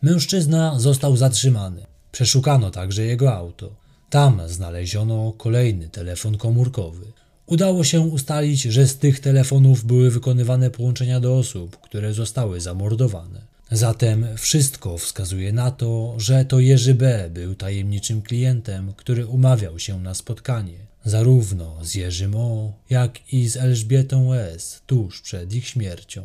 Mężczyzna 0.02 0.80
został 0.80 1.18
zatrzymany. 1.18 1.86
Przeszukano 2.12 2.72
także 2.72 3.04
jego 3.04 3.34
auto. 3.34 3.76
Tam 4.10 4.42
znaleziono 4.48 5.34
kolejny 5.38 5.89
telefon 5.89 6.38
komórkowy. 6.38 7.06
Udało 7.46 7.84
się 7.84 8.02
ustalić, 8.02 8.62
że 8.62 8.88
z 8.88 8.98
tych 8.98 9.20
telefonów 9.20 9.86
były 9.86 10.12
wykonywane 10.12 10.70
połączenia 10.70 11.20
do 11.20 11.38
osób, 11.38 11.78
które 11.78 12.13
zostały 12.13 12.62
zamordowane. 12.62 13.53
Zatem 13.73 14.27
wszystko 14.38 14.97
wskazuje 14.97 15.53
na 15.53 15.71
to, 15.71 16.15
że 16.17 16.45
to 16.45 16.59
Jerzy 16.59 16.95
B. 16.95 17.29
był 17.29 17.55
tajemniczym 17.55 18.21
klientem, 18.21 18.93
który 18.97 19.27
umawiał 19.27 19.79
się 19.79 19.99
na 19.99 20.13
spotkanie, 20.13 20.77
zarówno 21.05 21.77
z 21.81 21.95
Jerzym 21.95 22.36
O., 22.36 22.73
jak 22.89 23.33
i 23.33 23.49
z 23.49 23.57
Elżbietą 23.57 24.33
S. 24.33 24.81
tuż 24.88 25.21
przed 25.21 25.53
ich 25.53 25.67
śmiercią. 25.67 26.23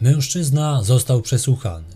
Mężczyzna 0.00 0.82
został 0.82 1.22
przesłuchany. 1.22 1.94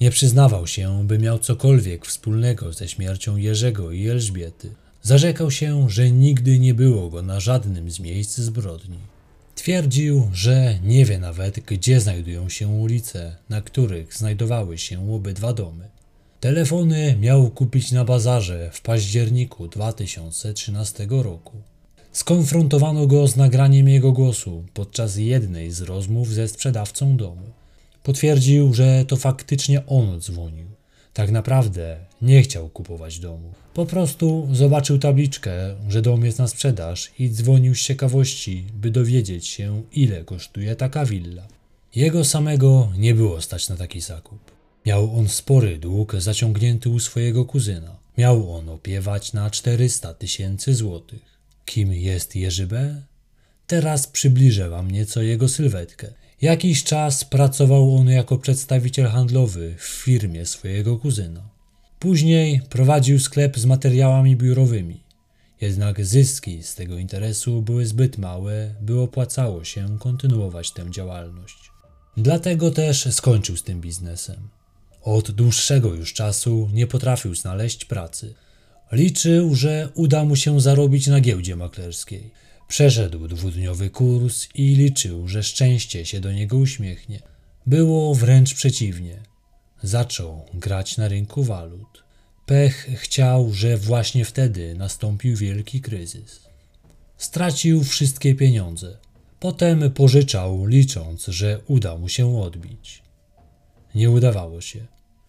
Nie 0.00 0.10
przyznawał 0.10 0.66
się, 0.66 1.06
by 1.06 1.18
miał 1.18 1.38
cokolwiek 1.38 2.06
wspólnego 2.06 2.72
ze 2.72 2.88
śmiercią 2.88 3.36
Jerzego 3.36 3.92
i 3.92 4.08
Elżbiety. 4.08 4.70
Zarzekał 5.02 5.50
się, 5.50 5.90
że 5.90 6.10
nigdy 6.10 6.58
nie 6.58 6.74
było 6.74 7.10
go 7.10 7.22
na 7.22 7.40
żadnym 7.40 7.90
z 7.90 8.00
miejsc 8.00 8.38
zbrodni. 8.38 8.98
Twierdził, 9.60 10.30
że 10.32 10.78
nie 10.82 11.04
wie 11.04 11.18
nawet, 11.18 11.60
gdzie 11.60 12.00
znajdują 12.00 12.48
się 12.48 12.68
ulice, 12.68 13.36
na 13.48 13.62
których 13.62 14.14
znajdowały 14.14 14.78
się 14.78 15.14
obydwa 15.14 15.52
domy. 15.52 15.88
Telefony 16.40 17.16
miał 17.20 17.50
kupić 17.50 17.92
na 17.92 18.04
bazarze 18.04 18.70
w 18.72 18.80
październiku 18.80 19.68
2013 19.68 21.06
roku. 21.10 21.56
Skonfrontowano 22.12 23.06
go 23.06 23.28
z 23.28 23.36
nagraniem 23.36 23.88
jego 23.88 24.12
głosu 24.12 24.64
podczas 24.74 25.16
jednej 25.16 25.70
z 25.70 25.80
rozmów 25.80 26.28
ze 26.28 26.48
sprzedawcą 26.48 27.16
domu. 27.16 27.46
Potwierdził, 28.02 28.74
że 28.74 29.04
to 29.04 29.16
faktycznie 29.16 29.86
on 29.86 30.20
dzwonił. 30.20 30.66
Tak 31.12 31.30
naprawdę 31.30 31.96
nie 32.22 32.42
chciał 32.42 32.68
kupować 32.68 33.18
domu. 33.18 33.52
Po 33.74 33.86
prostu 33.86 34.48
zobaczył 34.52 34.98
tabliczkę, 34.98 35.76
że 35.88 36.02
dom 36.02 36.24
jest 36.24 36.38
na 36.38 36.48
sprzedaż 36.48 37.10
i 37.18 37.30
dzwonił 37.30 37.74
z 37.74 37.82
ciekawości, 37.82 38.64
by 38.74 38.90
dowiedzieć 38.90 39.46
się, 39.46 39.82
ile 39.92 40.24
kosztuje 40.24 40.76
taka 40.76 41.04
willa. 41.04 41.48
Jego 41.94 42.24
samego 42.24 42.92
nie 42.98 43.14
było 43.14 43.40
stać 43.40 43.68
na 43.68 43.76
taki 43.76 44.00
zakup. 44.00 44.50
Miał 44.86 45.18
on 45.18 45.28
spory 45.28 45.78
dług 45.78 46.14
zaciągnięty 46.18 46.88
u 46.88 46.98
swojego 46.98 47.44
kuzyna. 47.44 47.96
Miał 48.18 48.54
on 48.54 48.68
opiewać 48.68 49.32
na 49.32 49.50
400 49.50 50.14
tysięcy 50.14 50.74
złotych. 50.74 51.22
Kim 51.64 51.92
jest 51.92 52.36
Jerzy 52.36 52.66
B? 52.66 53.02
Teraz 53.66 54.06
przybliżę 54.06 54.68
wam 54.68 54.90
nieco 54.90 55.22
jego 55.22 55.48
sylwetkę. 55.48 56.12
Jakiś 56.42 56.84
czas 56.84 57.24
pracował 57.24 57.96
on 57.96 58.08
jako 58.08 58.38
przedstawiciel 58.38 59.06
handlowy 59.06 59.74
w 59.78 59.84
firmie 59.84 60.46
swojego 60.46 60.98
kuzyna. 60.98 61.49
Później 62.00 62.60
prowadził 62.70 63.20
sklep 63.20 63.58
z 63.58 63.64
materiałami 63.64 64.36
biurowymi. 64.36 65.00
Jednak 65.60 66.04
zyski 66.04 66.62
z 66.62 66.74
tego 66.74 66.98
interesu 66.98 67.62
były 67.62 67.86
zbyt 67.86 68.18
małe, 68.18 68.74
by 68.80 69.00
opłacało 69.00 69.64
się 69.64 69.98
kontynuować 69.98 70.72
tę 70.72 70.90
działalność. 70.90 71.70
Dlatego 72.16 72.70
też 72.70 73.14
skończył 73.14 73.56
z 73.56 73.62
tym 73.62 73.80
biznesem. 73.80 74.48
Od 75.02 75.30
dłuższego 75.30 75.94
już 75.94 76.12
czasu 76.12 76.70
nie 76.72 76.86
potrafił 76.86 77.34
znaleźć 77.34 77.84
pracy. 77.84 78.34
Liczył, 78.92 79.54
że 79.54 79.88
uda 79.94 80.24
mu 80.24 80.36
się 80.36 80.60
zarobić 80.60 81.06
na 81.06 81.20
giełdzie 81.20 81.56
maklerskiej. 81.56 82.30
Przeszedł 82.68 83.28
dwudniowy 83.28 83.90
kurs 83.90 84.48
i 84.54 84.74
liczył, 84.74 85.28
że 85.28 85.42
szczęście 85.42 86.06
się 86.06 86.20
do 86.20 86.32
niego 86.32 86.56
uśmiechnie. 86.56 87.20
Było 87.66 88.14
wręcz 88.14 88.54
przeciwnie. 88.54 89.29
Zaczął 89.82 90.46
grać 90.54 90.96
na 90.96 91.08
rynku 91.08 91.44
walut. 91.44 92.04
Pech 92.46 92.88
chciał, 92.94 93.52
że 93.52 93.76
właśnie 93.76 94.24
wtedy 94.24 94.74
nastąpił 94.74 95.36
wielki 95.36 95.80
kryzys. 95.80 96.40
Stracił 97.18 97.84
wszystkie 97.84 98.34
pieniądze. 98.34 98.96
Potem 99.40 99.90
pożyczał, 99.90 100.66
licząc, 100.66 101.26
że 101.26 101.60
uda 101.66 101.96
mu 101.96 102.08
się 102.08 102.40
odbić. 102.40 103.02
Nie 103.94 104.10
udawało 104.10 104.60
się. 104.60 104.86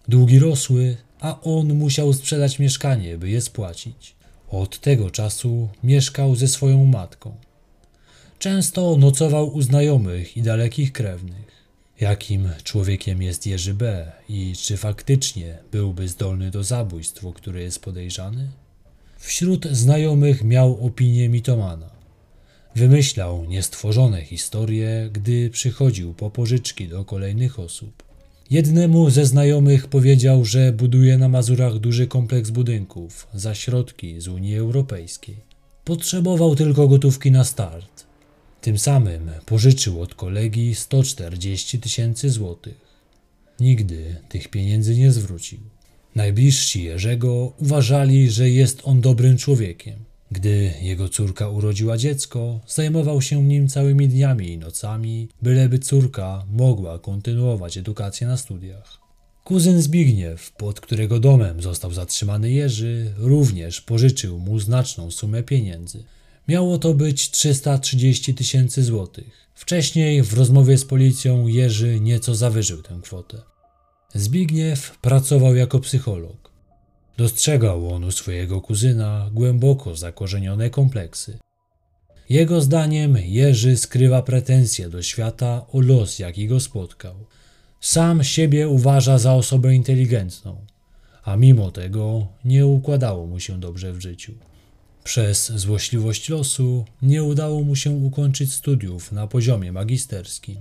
Długi 0.07 0.39
rosły 0.39 0.97
a 1.21 1.41
on 1.41 1.73
musiał 1.73 2.13
sprzedać 2.13 2.59
mieszkanie, 2.59 3.17
by 3.17 3.29
je 3.29 3.41
spłacić. 3.41 4.15
Od 4.49 4.79
tego 4.79 5.09
czasu 5.09 5.69
mieszkał 5.83 6.35
ze 6.35 6.47
swoją 6.47 6.85
matką. 6.85 7.35
Często 8.39 8.97
nocował 8.97 9.55
u 9.55 9.61
znajomych 9.61 10.37
i 10.37 10.41
dalekich 10.41 10.91
krewnych. 10.91 11.50
Jakim 12.01 12.49
człowiekiem 12.63 13.21
jest 13.21 13.47
Jerzy 13.47 13.73
B. 13.73 14.11
i 14.29 14.53
czy 14.55 14.77
faktycznie 14.77 15.57
byłby 15.71 16.07
zdolny 16.07 16.51
do 16.51 16.63
zabójstw, 16.63 17.25
o 17.25 17.33
które 17.33 17.61
jest 17.61 17.79
podejrzany? 17.79 18.51
Wśród 19.17 19.65
znajomych 19.65 20.43
miał 20.43 20.85
opinię 20.85 21.29
mitomana. 21.29 21.89
Wymyślał 22.75 23.45
niestworzone 23.45 24.21
historie, 24.21 25.09
gdy 25.13 25.49
przychodził 25.49 26.13
po 26.13 26.29
pożyczki 26.29 26.87
do 26.87 27.05
kolejnych 27.05 27.59
osób. 27.59 28.03
Jednemu 28.49 29.09
ze 29.09 29.25
znajomych 29.25 29.87
powiedział, 29.87 30.45
że 30.45 30.71
buduje 30.71 31.17
na 31.17 31.29
Mazurach 31.29 31.79
duży 31.79 32.07
kompleks 32.07 32.49
budynków 32.49 33.27
za 33.33 33.55
środki 33.55 34.21
z 34.21 34.27
Unii 34.27 34.57
Europejskiej. 34.57 35.35
Potrzebował 35.85 36.55
tylko 36.55 36.87
gotówki 36.87 37.31
na 37.31 37.43
start. 37.43 38.10
Tym 38.61 38.77
samym 38.77 39.31
pożyczył 39.45 40.01
od 40.01 40.15
kolegi 40.15 40.75
140 40.75 41.79
tysięcy 41.79 42.29
złotych. 42.29 42.81
Nigdy 43.59 44.15
tych 44.29 44.47
pieniędzy 44.47 44.95
nie 44.95 45.11
zwrócił. 45.11 45.59
Najbliżsi 46.15 46.83
Jerzego 46.83 47.53
uważali, 47.59 48.31
że 48.31 48.49
jest 48.49 48.81
on 48.83 49.01
dobrym 49.01 49.37
człowiekiem. 49.37 49.99
Gdy 50.31 50.73
jego 50.81 51.09
córka 51.09 51.49
urodziła 51.49 51.97
dziecko, 51.97 52.59
zajmował 52.67 53.21
się 53.21 53.43
nim 53.43 53.67
całymi 53.67 54.07
dniami 54.07 54.47
i 54.47 54.57
nocami, 54.57 55.27
byleby 55.41 55.79
córka 55.79 56.45
mogła 56.51 56.99
kontynuować 56.99 57.77
edukację 57.77 58.27
na 58.27 58.37
studiach. 58.37 58.99
Kuzyn 59.43 59.81
Zbigniew, 59.81 60.51
pod 60.51 60.81
którego 60.81 61.19
domem 61.19 61.61
został 61.61 61.93
zatrzymany 61.93 62.51
Jerzy, 62.51 63.13
również 63.17 63.81
pożyczył 63.81 64.39
mu 64.39 64.59
znaczną 64.59 65.11
sumę 65.11 65.43
pieniędzy. 65.43 66.03
Miało 66.51 66.77
to 66.77 66.93
być 66.93 67.31
330 67.31 68.33
tysięcy 68.33 68.83
złotych. 68.83 69.47
Wcześniej 69.55 70.23
w 70.23 70.33
rozmowie 70.33 70.77
z 70.77 70.85
policją 70.85 71.47
Jerzy 71.47 71.99
nieco 71.99 72.35
zawyżył 72.35 72.81
tę 72.81 72.99
kwotę. 73.03 73.41
Zbigniew 74.13 74.97
pracował 75.01 75.55
jako 75.55 75.79
psycholog. 75.79 76.51
Dostrzegał 77.17 77.93
on 77.93 78.03
u 78.03 78.11
swojego 78.11 78.61
kuzyna 78.61 79.29
głęboko 79.33 79.95
zakorzenione 79.95 80.69
kompleksy. 80.69 81.37
Jego 82.29 82.61
zdaniem 82.61 83.17
Jerzy 83.17 83.77
skrywa 83.77 84.21
pretensje 84.21 84.89
do 84.89 85.01
świata 85.01 85.65
o 85.73 85.81
los, 85.81 86.19
jaki 86.19 86.47
go 86.47 86.59
spotkał. 86.59 87.15
Sam 87.79 88.23
siebie 88.23 88.69
uważa 88.69 89.17
za 89.17 89.33
osobę 89.33 89.75
inteligentną, 89.75 90.65
a 91.23 91.35
mimo 91.37 91.71
tego 91.71 92.27
nie 92.45 92.67
układało 92.67 93.27
mu 93.27 93.39
się 93.39 93.59
dobrze 93.59 93.93
w 93.93 94.01
życiu. 94.01 94.33
Przez 95.03 95.51
złośliwość 95.51 96.29
losu 96.29 96.85
nie 97.01 97.23
udało 97.23 97.63
mu 97.63 97.75
się 97.75 97.91
ukończyć 97.91 98.53
studiów 98.53 99.11
na 99.11 99.27
poziomie 99.27 99.71
magisterskim. 99.71 100.57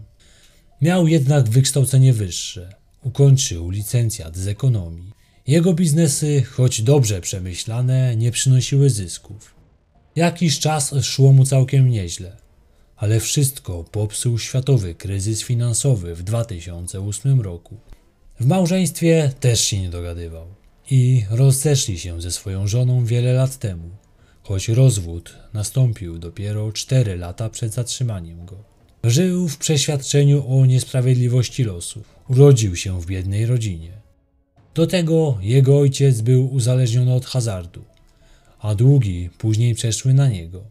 Miał 0.83 1.09
jednak 1.09 1.48
wykształcenie 1.48 2.12
wyższe. 2.12 2.74
Ukończył 3.03 3.70
licencjat 3.70 4.37
z 4.37 4.48
ekonomii. 4.48 5.12
Jego 5.46 5.74
biznesy, 5.74 6.42
choć 6.42 6.83
dobrze 6.83 7.20
przemyślane, 7.20 8.16
nie 8.16 8.31
przynosiły 8.31 8.90
zysków. 8.90 9.55
Jakiś 10.16 10.59
czas 10.59 10.94
szło 11.03 11.33
mu 11.33 11.44
całkiem 11.44 11.88
nieźle, 11.88 12.37
ale 12.96 13.20
wszystko 13.20 13.85
popsuł 13.85 14.38
światowy 14.38 14.94
kryzys 14.94 15.42
finansowy 15.42 16.14
w 16.14 16.22
2008 16.22 17.40
roku. 17.40 17.76
W 18.40 18.46
małżeństwie 18.46 19.33
też 19.40 19.61
się 19.61 19.81
nie 19.81 19.90
dogadywał 19.90 20.46
i 20.90 21.24
rozeszli 21.31 21.98
się 21.98 22.22
ze 22.22 22.31
swoją 22.31 22.66
żoną 22.66 23.05
wiele 23.05 23.33
lat 23.33 23.59
temu 23.59 23.90
choć 24.42 24.68
rozwód 24.68 25.38
nastąpił 25.53 26.18
dopiero 26.18 26.72
cztery 26.72 27.16
lata 27.16 27.48
przed 27.48 27.72
zatrzymaniem 27.72 28.46
go. 28.46 28.57
Żył 29.05 29.48
w 29.48 29.59
przeświadczeniu 29.59 30.44
o 30.48 30.66
niesprawiedliwości 30.66 31.64
losu. 31.64 32.03
Urodził 32.29 32.76
się 32.76 33.00
w 33.00 33.07
biednej 33.07 33.46
rodzinie. 33.46 33.92
Do 34.74 34.87
tego 34.87 35.38
jego 35.40 35.79
ojciec 35.79 36.20
był 36.20 36.55
uzależniony 36.55 37.14
od 37.14 37.26
hazardu, 37.26 37.85
a 38.59 38.74
długi 38.74 39.31
później 39.38 39.74
przeszły 39.74 40.14
na 40.14 40.29
niego. 40.29 40.64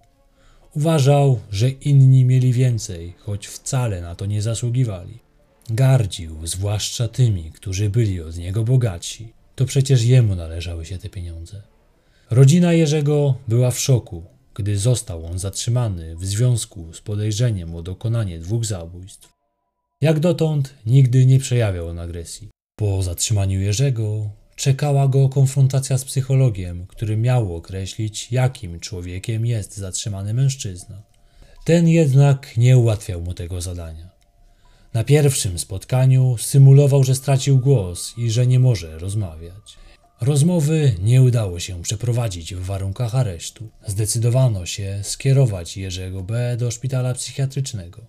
Uważał, 0.76 1.40
że 1.52 1.70
inni 1.70 2.26
mieli 2.26 2.54
więcej, 2.54 3.14
choć 3.20 3.48
wcale 3.48 4.02
na 4.02 4.16
to 4.16 4.26
nie 4.26 4.42
zasługiwali. 4.42 5.20
Gardził 5.70 6.48
zwłaszcza 6.48 7.08
tymi, 7.08 7.52
którzy 7.52 7.90
byli 7.90 8.22
od 8.22 8.38
niego 8.38 8.64
bogatsi. 8.64 9.34
To 9.56 9.66
przecież 9.66 10.04
jemu 10.04 10.36
należały 10.36 10.86
się 10.86 10.98
te 10.98 11.10
pieniądze. 11.10 11.62
Rodzina 12.32 12.74
Jerzego 12.74 13.36
była 13.48 13.72
w 13.72 13.80
szoku, 13.80 14.24
gdy 14.54 14.78
został 14.78 15.26
on 15.26 15.40
zatrzymany 15.40 16.16
w 16.16 16.26
związku 16.26 16.94
z 16.94 17.02
podejrzeniem 17.02 17.76
o 17.76 17.82
dokonanie 17.82 18.40
dwóch 18.40 18.66
zabójstw. 18.66 19.34
Jak 20.02 20.20
dotąd 20.20 20.74
nigdy 20.86 21.26
nie 21.26 21.40
przejawiał 21.40 21.88
on 21.88 22.00
agresji. 22.00 22.50
Po 22.76 23.04
zatrzymaniu 23.04 23.62
Jerzego 23.62 24.30
czekała 24.56 25.08
go 25.08 25.30
konfrontacja 25.30 25.98
z 25.98 26.06
psychologiem, 26.06 26.86
który 26.88 27.18
miał 27.18 27.56
określić, 27.56 28.32
jakim 28.32 28.80
człowiekiem 28.80 29.46
jest 29.46 29.78
zatrzymany 29.78 30.34
mężczyzna. 30.34 31.02
Ten 31.66 31.88
jednak 31.88 32.58
nie 32.58 32.78
ułatwiał 32.78 33.22
mu 33.22 33.34
tego 33.34 33.62
zadania. 33.62 34.10
Na 34.94 35.04
pierwszym 35.04 35.60
spotkaniu 35.60 36.38
symulował, 36.38 37.04
że 37.04 37.16
stracił 37.16 37.60
głos 37.60 38.14
i 38.18 38.32
że 38.32 38.48
nie 38.48 38.60
może 38.60 39.00
rozmawiać. 39.00 39.78
Rozmowy 40.22 40.96
nie 41.02 41.22
udało 41.22 41.60
się 41.60 41.82
przeprowadzić 41.82 42.56
w 42.56 42.66
warunkach 42.66 43.16
aresztu. 43.16 43.70
Zdecydowano 43.88 44.66
się 44.66 45.00
skierować 45.04 45.78
Jerzego 45.78 46.24
B. 46.24 46.58
do 46.58 46.72
szpitala 46.72 47.14
psychiatrycznego. 47.14 48.02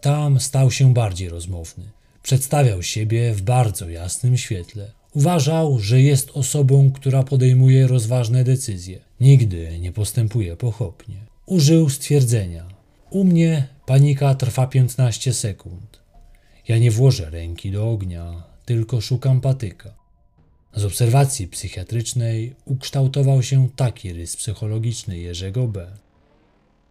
Tam 0.00 0.40
stał 0.40 0.70
się 0.70 0.94
bardziej 0.94 1.28
rozmowny. 1.28 1.84
Przedstawiał 2.22 2.82
siebie 2.82 3.34
w 3.34 3.42
bardzo 3.42 3.88
jasnym 3.88 4.36
świetle. 4.36 4.90
Uważał, 5.14 5.78
że 5.78 6.02
jest 6.02 6.30
osobą, 6.30 6.92
która 6.92 7.22
podejmuje 7.22 7.86
rozważne 7.86 8.44
decyzje. 8.44 8.98
Nigdy 9.20 9.78
nie 9.78 9.92
postępuje 9.92 10.56
pochopnie. 10.56 11.16
Użył 11.46 11.90
stwierdzenia: 11.90 12.66
U 13.10 13.24
mnie 13.24 13.68
panika 13.86 14.34
trwa 14.34 14.66
15 14.66 15.34
sekund. 15.34 15.98
Ja 16.68 16.78
nie 16.78 16.90
włożę 16.90 17.30
ręki 17.30 17.70
do 17.70 17.90
ognia, 17.90 18.42
tylko 18.64 19.00
szukam 19.00 19.40
patyka. 19.40 19.97
Z 20.78 20.84
obserwacji 20.84 21.48
psychiatrycznej 21.48 22.54
ukształtował 22.64 23.42
się 23.42 23.68
taki 23.76 24.12
rys 24.12 24.36
psychologiczny 24.36 25.18
Jerzego 25.18 25.68
B. 25.68 25.86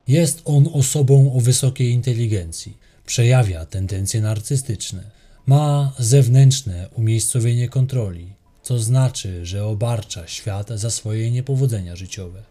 Jest 0.08 0.42
on 0.46 0.70
osobą 0.74 1.34
o 1.34 1.40
wysokiej 1.40 1.92
inteligencji, 1.92 2.78
przejawia 3.06 3.66
tendencje 3.66 4.22
narcystyczne, 4.22 5.04
ma 5.46 5.94
zewnętrzne 6.00 6.90
umiejscowienie 6.96 7.70
kontroli, 7.70 8.34
co 8.64 8.80
znaczy, 8.80 9.46
że 9.46 9.66
obarcza 9.66 10.28
świat 10.28 10.70
za 10.70 10.90
swoje 10.90 11.32
niepowodzenia 11.32 11.96
życiowe. 11.96 12.44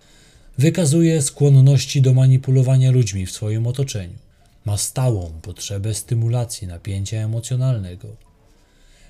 Wykazuje 0.59 1.23
skłonności 1.23 2.03
do 2.03 2.15
manipulowania 2.15 2.91
ludźmi 2.91 3.27
w 3.27 3.33
swoim 3.33 3.67
otoczeniu. 3.67 4.19
Ma 4.65 4.77
stałą 4.77 5.33
potrzebę 5.43 5.95
stymulacji 5.95 6.67
napięcia 6.67 7.17
emocjonalnego 7.17 8.26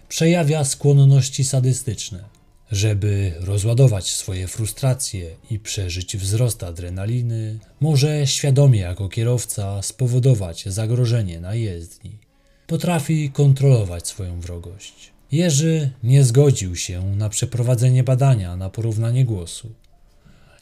przejawia 0.08 0.64
skłonności 0.64 1.44
sadystyczne. 1.44 2.24
Żeby 2.70 3.32
rozładować 3.40 4.10
swoje 4.10 4.48
frustracje 4.48 5.36
i 5.50 5.58
przeżyć 5.58 6.16
wzrost 6.16 6.62
adrenaliny, 6.62 7.58
może 7.80 8.26
świadomie 8.26 8.80
jako 8.80 9.08
kierowca 9.08 9.82
spowodować 9.82 10.64
zagrożenie 10.66 11.40
na 11.40 11.54
jezdni. 11.54 12.18
Potrafi 12.66 13.30
kontrolować 13.30 14.08
swoją 14.08 14.40
wrogość. 14.40 15.12
Jerzy 15.32 15.90
nie 16.02 16.24
zgodził 16.24 16.76
się 16.76 17.16
na 17.16 17.28
przeprowadzenie 17.28 18.04
badania 18.04 18.56
na 18.56 18.70
porównanie 18.70 19.24
głosu. 19.24 19.72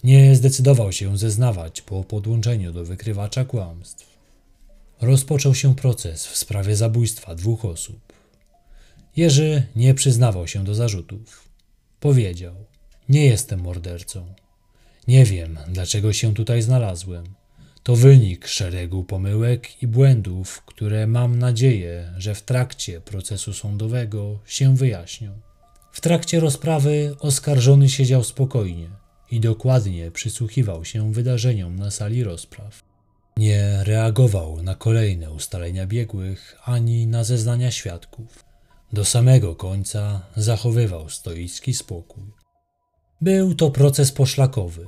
Nie 0.05 0.37
zdecydował 0.37 0.93
się 0.93 1.19
zeznawać 1.19 1.83
po 1.83 2.05
podłączeniu 2.05 2.73
do 2.73 2.85
wykrywacza 2.85 3.45
kłamstw. 3.45 4.19
Rozpoczął 5.01 5.55
się 5.55 5.75
proces 5.75 6.27
w 6.27 6.37
sprawie 6.37 6.77
zabójstwa 6.77 7.35
dwóch 7.35 7.65
osób. 7.65 8.14
Jerzy 9.17 9.63
nie 9.77 9.95
przyznawał 9.95 10.49
się 10.49 10.65
do 10.65 10.75
zarzutów. 10.75 11.49
Powiedział: 12.01 12.55
Nie 13.09 13.25
jestem 13.25 13.61
mordercą. 13.61 14.35
Nie 15.09 15.25
wiem, 15.25 15.59
dlaczego 15.69 16.13
się 16.13 16.35
tutaj 16.35 16.63
znalazłem. 16.63 17.25
To 17.83 17.97
wynik 17.97 18.47
szeregu 18.47 19.05
pomyłek 19.05 19.83
i 19.83 19.87
błędów, 19.87 20.63
które 20.63 21.07
mam 21.07 21.39
nadzieję, 21.39 22.13
że 22.19 22.35
w 22.35 22.43
trakcie 22.43 23.01
procesu 23.01 23.53
sądowego 23.53 24.39
się 24.47 24.77
wyjaśnią. 24.77 25.33
W 25.93 26.01
trakcie 26.01 26.41
rozprawy 26.41 27.17
oskarżony 27.21 27.89
siedział 27.89 28.25
spokojnie 28.25 28.89
i 29.31 29.41
dokładnie 29.41 30.11
przysłuchiwał 30.11 30.85
się 30.85 31.13
wydarzeniom 31.13 31.77
na 31.77 31.91
sali 31.91 32.25
rozpraw. 32.25 32.83
Nie 33.37 33.85
reagował 33.85 34.63
na 34.63 34.75
kolejne 34.75 35.31
ustalenia 35.31 35.87
biegłych 35.87 36.59
ani 36.65 37.07
na 37.07 37.25
zeznania 37.25 37.71
świadków. 37.71 38.45
Do 38.93 39.05
samego 39.05 39.55
końca 39.55 40.21
zachowywał 40.37 41.09
stoicki 41.09 41.75
spokój. 41.75 42.25
Był 43.21 43.55
to 43.55 43.71
proces 43.71 44.13
poszlakowy. 44.13 44.87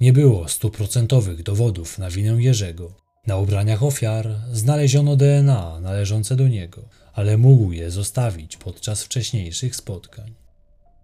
Nie 0.00 0.12
było 0.12 0.48
stuprocentowych 0.48 1.42
dowodów 1.42 1.98
na 1.98 2.10
winę 2.10 2.42
Jerzego. 2.42 2.94
Na 3.26 3.36
ubraniach 3.36 3.82
ofiar 3.82 4.36
znaleziono 4.52 5.16
DNA 5.16 5.80
należące 5.80 6.36
do 6.36 6.48
niego, 6.48 6.88
ale 7.12 7.38
mógł 7.38 7.72
je 7.72 7.90
zostawić 7.90 8.56
podczas 8.56 9.02
wcześniejszych 9.02 9.76
spotkań. 9.76 10.34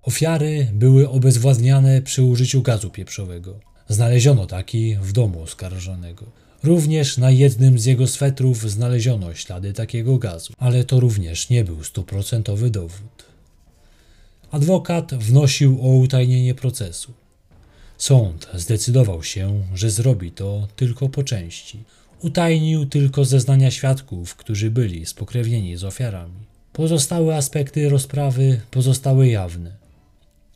Ofiary 0.02 0.70
były 0.72 1.08
obezwładniane 1.08 2.02
przy 2.02 2.22
użyciu 2.22 2.62
gazu 2.62 2.90
pieprzowego. 2.90 3.60
Znaleziono 3.88 4.46
taki 4.46 4.96
w 4.96 5.12
domu 5.12 5.42
oskarżonego. 5.42 6.45
Również 6.62 7.18
na 7.18 7.30
jednym 7.30 7.78
z 7.78 7.84
jego 7.84 8.06
swetrów 8.06 8.70
znaleziono 8.70 9.34
ślady 9.34 9.72
takiego 9.72 10.18
gazu, 10.18 10.52
ale 10.58 10.84
to 10.84 11.00
również 11.00 11.50
nie 11.50 11.64
był 11.64 11.84
stuprocentowy 11.84 12.70
dowód. 12.70 13.24
Adwokat 14.50 15.14
wnosił 15.14 15.78
o 15.82 15.88
utajnienie 15.88 16.54
procesu. 16.54 17.12
Sąd 17.98 18.48
zdecydował 18.54 19.22
się, 19.22 19.62
że 19.74 19.90
zrobi 19.90 20.32
to 20.32 20.68
tylko 20.76 21.08
po 21.08 21.22
części. 21.22 21.78
Utajnił 22.22 22.86
tylko 22.86 23.24
zeznania 23.24 23.70
świadków, 23.70 24.36
którzy 24.36 24.70
byli 24.70 25.06
spokrewnieni 25.06 25.76
z 25.76 25.84
ofiarami. 25.84 26.46
Pozostałe 26.72 27.36
aspekty 27.36 27.88
rozprawy 27.88 28.60
pozostały 28.70 29.28
jawne. 29.28 29.76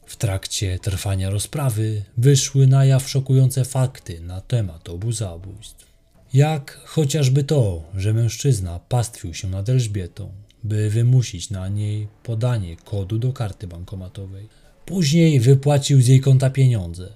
W 0.06 0.16
trakcie 0.16 0.78
trwania 0.78 1.30
rozprawy 1.30 2.02
wyszły 2.16 2.66
na 2.66 2.84
jaw 2.84 3.08
szokujące 3.08 3.64
fakty 3.64 4.20
na 4.20 4.40
temat 4.40 4.88
obu 4.88 5.12
zabójstw. 5.12 5.89
Jak 6.34 6.80
chociażby 6.84 7.44
to, 7.44 7.82
że 7.94 8.12
mężczyzna 8.12 8.80
pastwił 8.88 9.34
się 9.34 9.48
nad 9.48 9.68
Elżbietą, 9.68 10.32
by 10.64 10.90
wymusić 10.90 11.50
na 11.50 11.68
niej 11.68 12.08
podanie 12.22 12.76
kodu 12.76 13.18
do 13.18 13.32
karty 13.32 13.66
bankomatowej. 13.66 14.48
Później 14.86 15.40
wypłacił 15.40 16.02
z 16.02 16.06
jej 16.06 16.20
konta 16.20 16.50
pieniądze. 16.50 17.08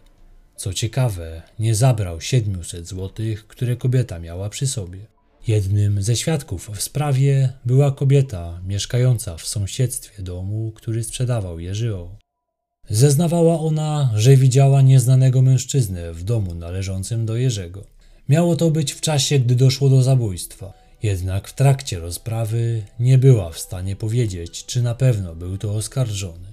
Co 0.57 0.73
ciekawe, 0.73 1.43
nie 1.59 1.75
zabrał 1.75 2.21
700 2.21 2.89
zł, 2.89 3.27
które 3.49 3.77
kobieta 3.77 4.19
miała 4.19 4.49
przy 4.49 4.67
sobie. 4.67 4.99
Jednym 5.47 6.03
ze 6.03 6.17
świadków 6.17 6.71
w 6.75 6.83
sprawie 6.83 7.53
była 7.65 7.93
kobieta 7.93 8.61
mieszkająca 8.67 9.37
w 9.37 9.47
sąsiedztwie 9.47 10.23
domu, 10.23 10.73
który 10.75 11.05
sprzedawał 11.05 11.61
Jerzy 11.61 11.97
O. 11.97 12.17
Zeznawała 12.91 13.61
ona, 13.61 14.13
że 14.15 14.37
widziała 14.37 14.83
nieznanego 14.83 15.43
mężczyznę 15.43 16.13
w 16.13 16.25
domu 16.25 16.55
należącym 16.55 17.27
do 17.27 17.37
Jerzego. 17.37 17.94
Miało 18.29 18.57
to 18.57 18.71
być 18.71 18.93
w 18.93 19.01
czasie, 19.01 19.39
gdy 19.39 19.55
doszło 19.55 19.89
do 19.89 20.03
zabójstwa. 20.03 20.73
Jednak 21.03 21.49
w 21.49 21.55
trakcie 21.55 21.99
rozprawy 21.99 22.83
nie 23.01 23.19
była 23.19 23.51
w 23.51 23.59
stanie 23.59 23.97
powiedzieć, 23.97 24.67
czy 24.67 24.83
na 24.83 24.95
pewno 24.95 25.35
był 25.35 25.59
to 25.59 25.75
oskarżony. 25.75 26.53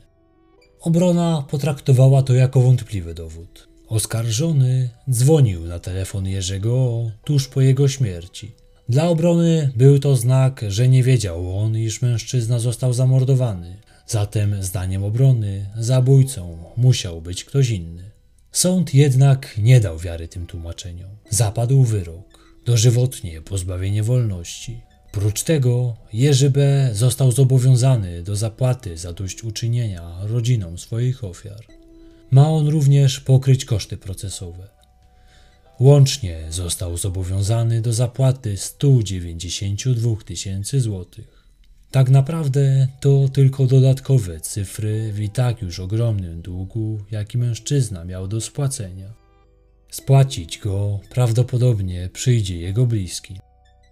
Obrona 0.82 1.46
potraktowała 1.50 2.24
to 2.24 2.34
jako 2.34 2.62
wątpliwy 2.62 3.14
dowód. 3.14 3.68
Oskarżony 3.88 4.90
dzwonił 5.10 5.66
na 5.66 5.80
telefon 5.80 6.28
Jerzego 6.28 7.04
tuż 7.24 7.48
po 7.48 7.62
jego 7.62 7.88
śmierci. 7.88 8.52
Dla 8.90 9.10
obrony 9.10 9.72
był 9.76 10.00
to 10.00 10.16
znak, 10.16 10.66
że 10.68 10.88
nie 10.88 11.04
wiedział 11.04 11.60
on, 11.60 11.78
iż 11.78 12.02
mężczyzna 12.02 12.60
został 12.60 12.94
zamordowany. 12.94 13.78
Zatem, 14.08 14.64
zdaniem 14.64 15.04
obrony, 15.04 15.66
zabójcą 15.78 16.58
musiał 16.78 17.22
być 17.22 17.46
ktoś 17.46 17.70
inny. 17.70 18.12
Sąd 18.52 18.94
jednak 18.94 19.58
nie 19.58 19.80
dał 19.80 20.00
wiary 20.00 20.28
tym 20.28 20.46
tłumaczeniom. 20.46 21.10
Zapadł 21.30 21.84
wyrok 21.84 22.40
dożywotnie 22.66 23.42
pozbawienie 23.42 24.04
wolności. 24.04 24.82
Prócz 25.12 25.44
tego 25.44 25.98
Jerzy 26.14 26.50
B. 26.50 26.90
został 26.94 27.32
zobowiązany 27.32 28.24
do 28.24 28.36
zapłaty 28.36 28.98
zadośćuczynienia 28.98 30.18
rodzinom 30.22 30.78
swoich 30.78 31.24
ofiar. 31.24 31.66
Ma 32.32 32.50
on 32.50 32.68
również 32.68 33.20
pokryć 33.20 33.66
koszty 33.66 33.98
procesowe. 33.98 34.68
Łącznie 35.80 36.48
został 36.50 36.98
zobowiązany 36.98 37.82
do 37.82 37.94
zapłaty 37.94 38.58
192 38.58 40.16
tysięcy 40.26 40.82
złotych. 40.82 41.41
Tak 41.92 42.10
naprawdę 42.10 42.88
to 43.00 43.30
tylko 43.34 43.66
dodatkowe 43.66 44.40
cyfry 44.40 45.12
w 45.14 45.20
i 45.20 45.30
tak 45.30 45.62
już 45.62 45.80
ogromnym 45.80 46.42
długu, 46.42 47.00
jaki 47.12 47.38
mężczyzna 47.38 48.06
miał 48.06 48.28
do 48.28 48.42
spłacenia. 48.42 49.14
Spłacić 49.90 50.60
go 50.60 51.00
prawdopodobnie 51.10 52.10
przyjdzie 52.14 52.58
jego 52.58 52.86
bliski. 52.86 53.40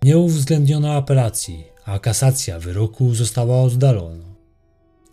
Nie 0.03 0.17
uwzględniono 0.17 0.93
apelacji, 0.93 1.63
a 1.85 1.99
kasacja 1.99 2.59
wyroku 2.59 3.15
została 3.15 3.61
oddalona. 3.61 4.35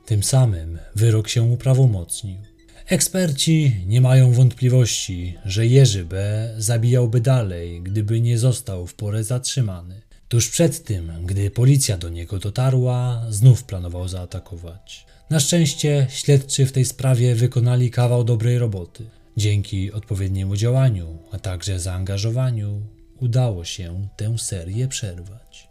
Tym 0.05 0.23
samym 0.23 0.79
wyrok 0.97 1.29
się 1.29 1.43
uprawomocnił. 1.43 2.39
Eksperci 2.87 3.85
nie 3.87 4.01
mają 4.01 4.33
wątpliwości, 4.33 5.37
że 5.45 5.67
Jerzy 5.67 6.05
B. 6.05 6.49
zabijałby 6.59 7.21
dalej, 7.21 7.83
gdyby 7.83 8.21
nie 8.21 8.39
został 8.39 8.87
w 8.87 8.95
porę 8.95 9.25
zatrzymany. 9.25 10.06
Tuż 10.29 10.49
przed 10.49 10.85
tym, 10.85 11.13
gdy 11.27 11.51
policja 11.51 11.99
do 11.99 12.09
niego 12.09 12.39
dotarła, 12.39 13.27
znów 13.29 13.65
planował 13.65 14.09
zaatakować. 14.09 15.07
Na 15.31 15.41
szczęście 15.41 16.07
śledczy 16.11 16.67
w 16.67 16.73
tej 16.73 16.85
sprawie 16.85 17.35
wykonali 17.35 17.91
kawał 17.91 18.25
dobrej 18.25 18.59
roboty. 18.59 19.05
Dzięki 19.37 19.93
odpowiedniemu 19.93 20.57
działaniu, 20.57 21.19
a 21.33 21.39
także 21.39 21.81
zaangażowaniu, 21.81 22.83
udało 23.21 23.65
się 23.65 24.09
tę 24.17 24.39
serię 24.39 24.89
przerwać. 24.89 25.69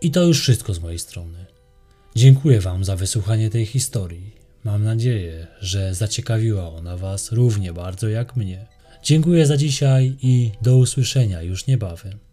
I 0.00 0.10
to 0.10 0.22
już 0.22 0.40
wszystko 0.40 0.74
z 0.74 0.80
mojej 0.80 0.98
strony. 0.98 1.46
Dziękuję 2.16 2.60
Wam 2.60 2.84
za 2.84 2.96
wysłuchanie 2.96 3.50
tej 3.50 3.66
historii. 3.66 4.34
Mam 4.64 4.84
nadzieję, 4.84 5.46
że 5.60 5.94
zaciekawiła 5.94 6.72
ona 6.72 6.96
Was 6.96 7.32
równie 7.32 7.72
bardzo 7.72 8.08
jak 8.08 8.36
mnie. 8.36 8.66
Dziękuję 9.02 9.46
za 9.46 9.56
dzisiaj 9.56 10.16
i 10.22 10.52
do 10.62 10.76
usłyszenia 10.76 11.42
już 11.42 11.66
niebawem. 11.66 12.23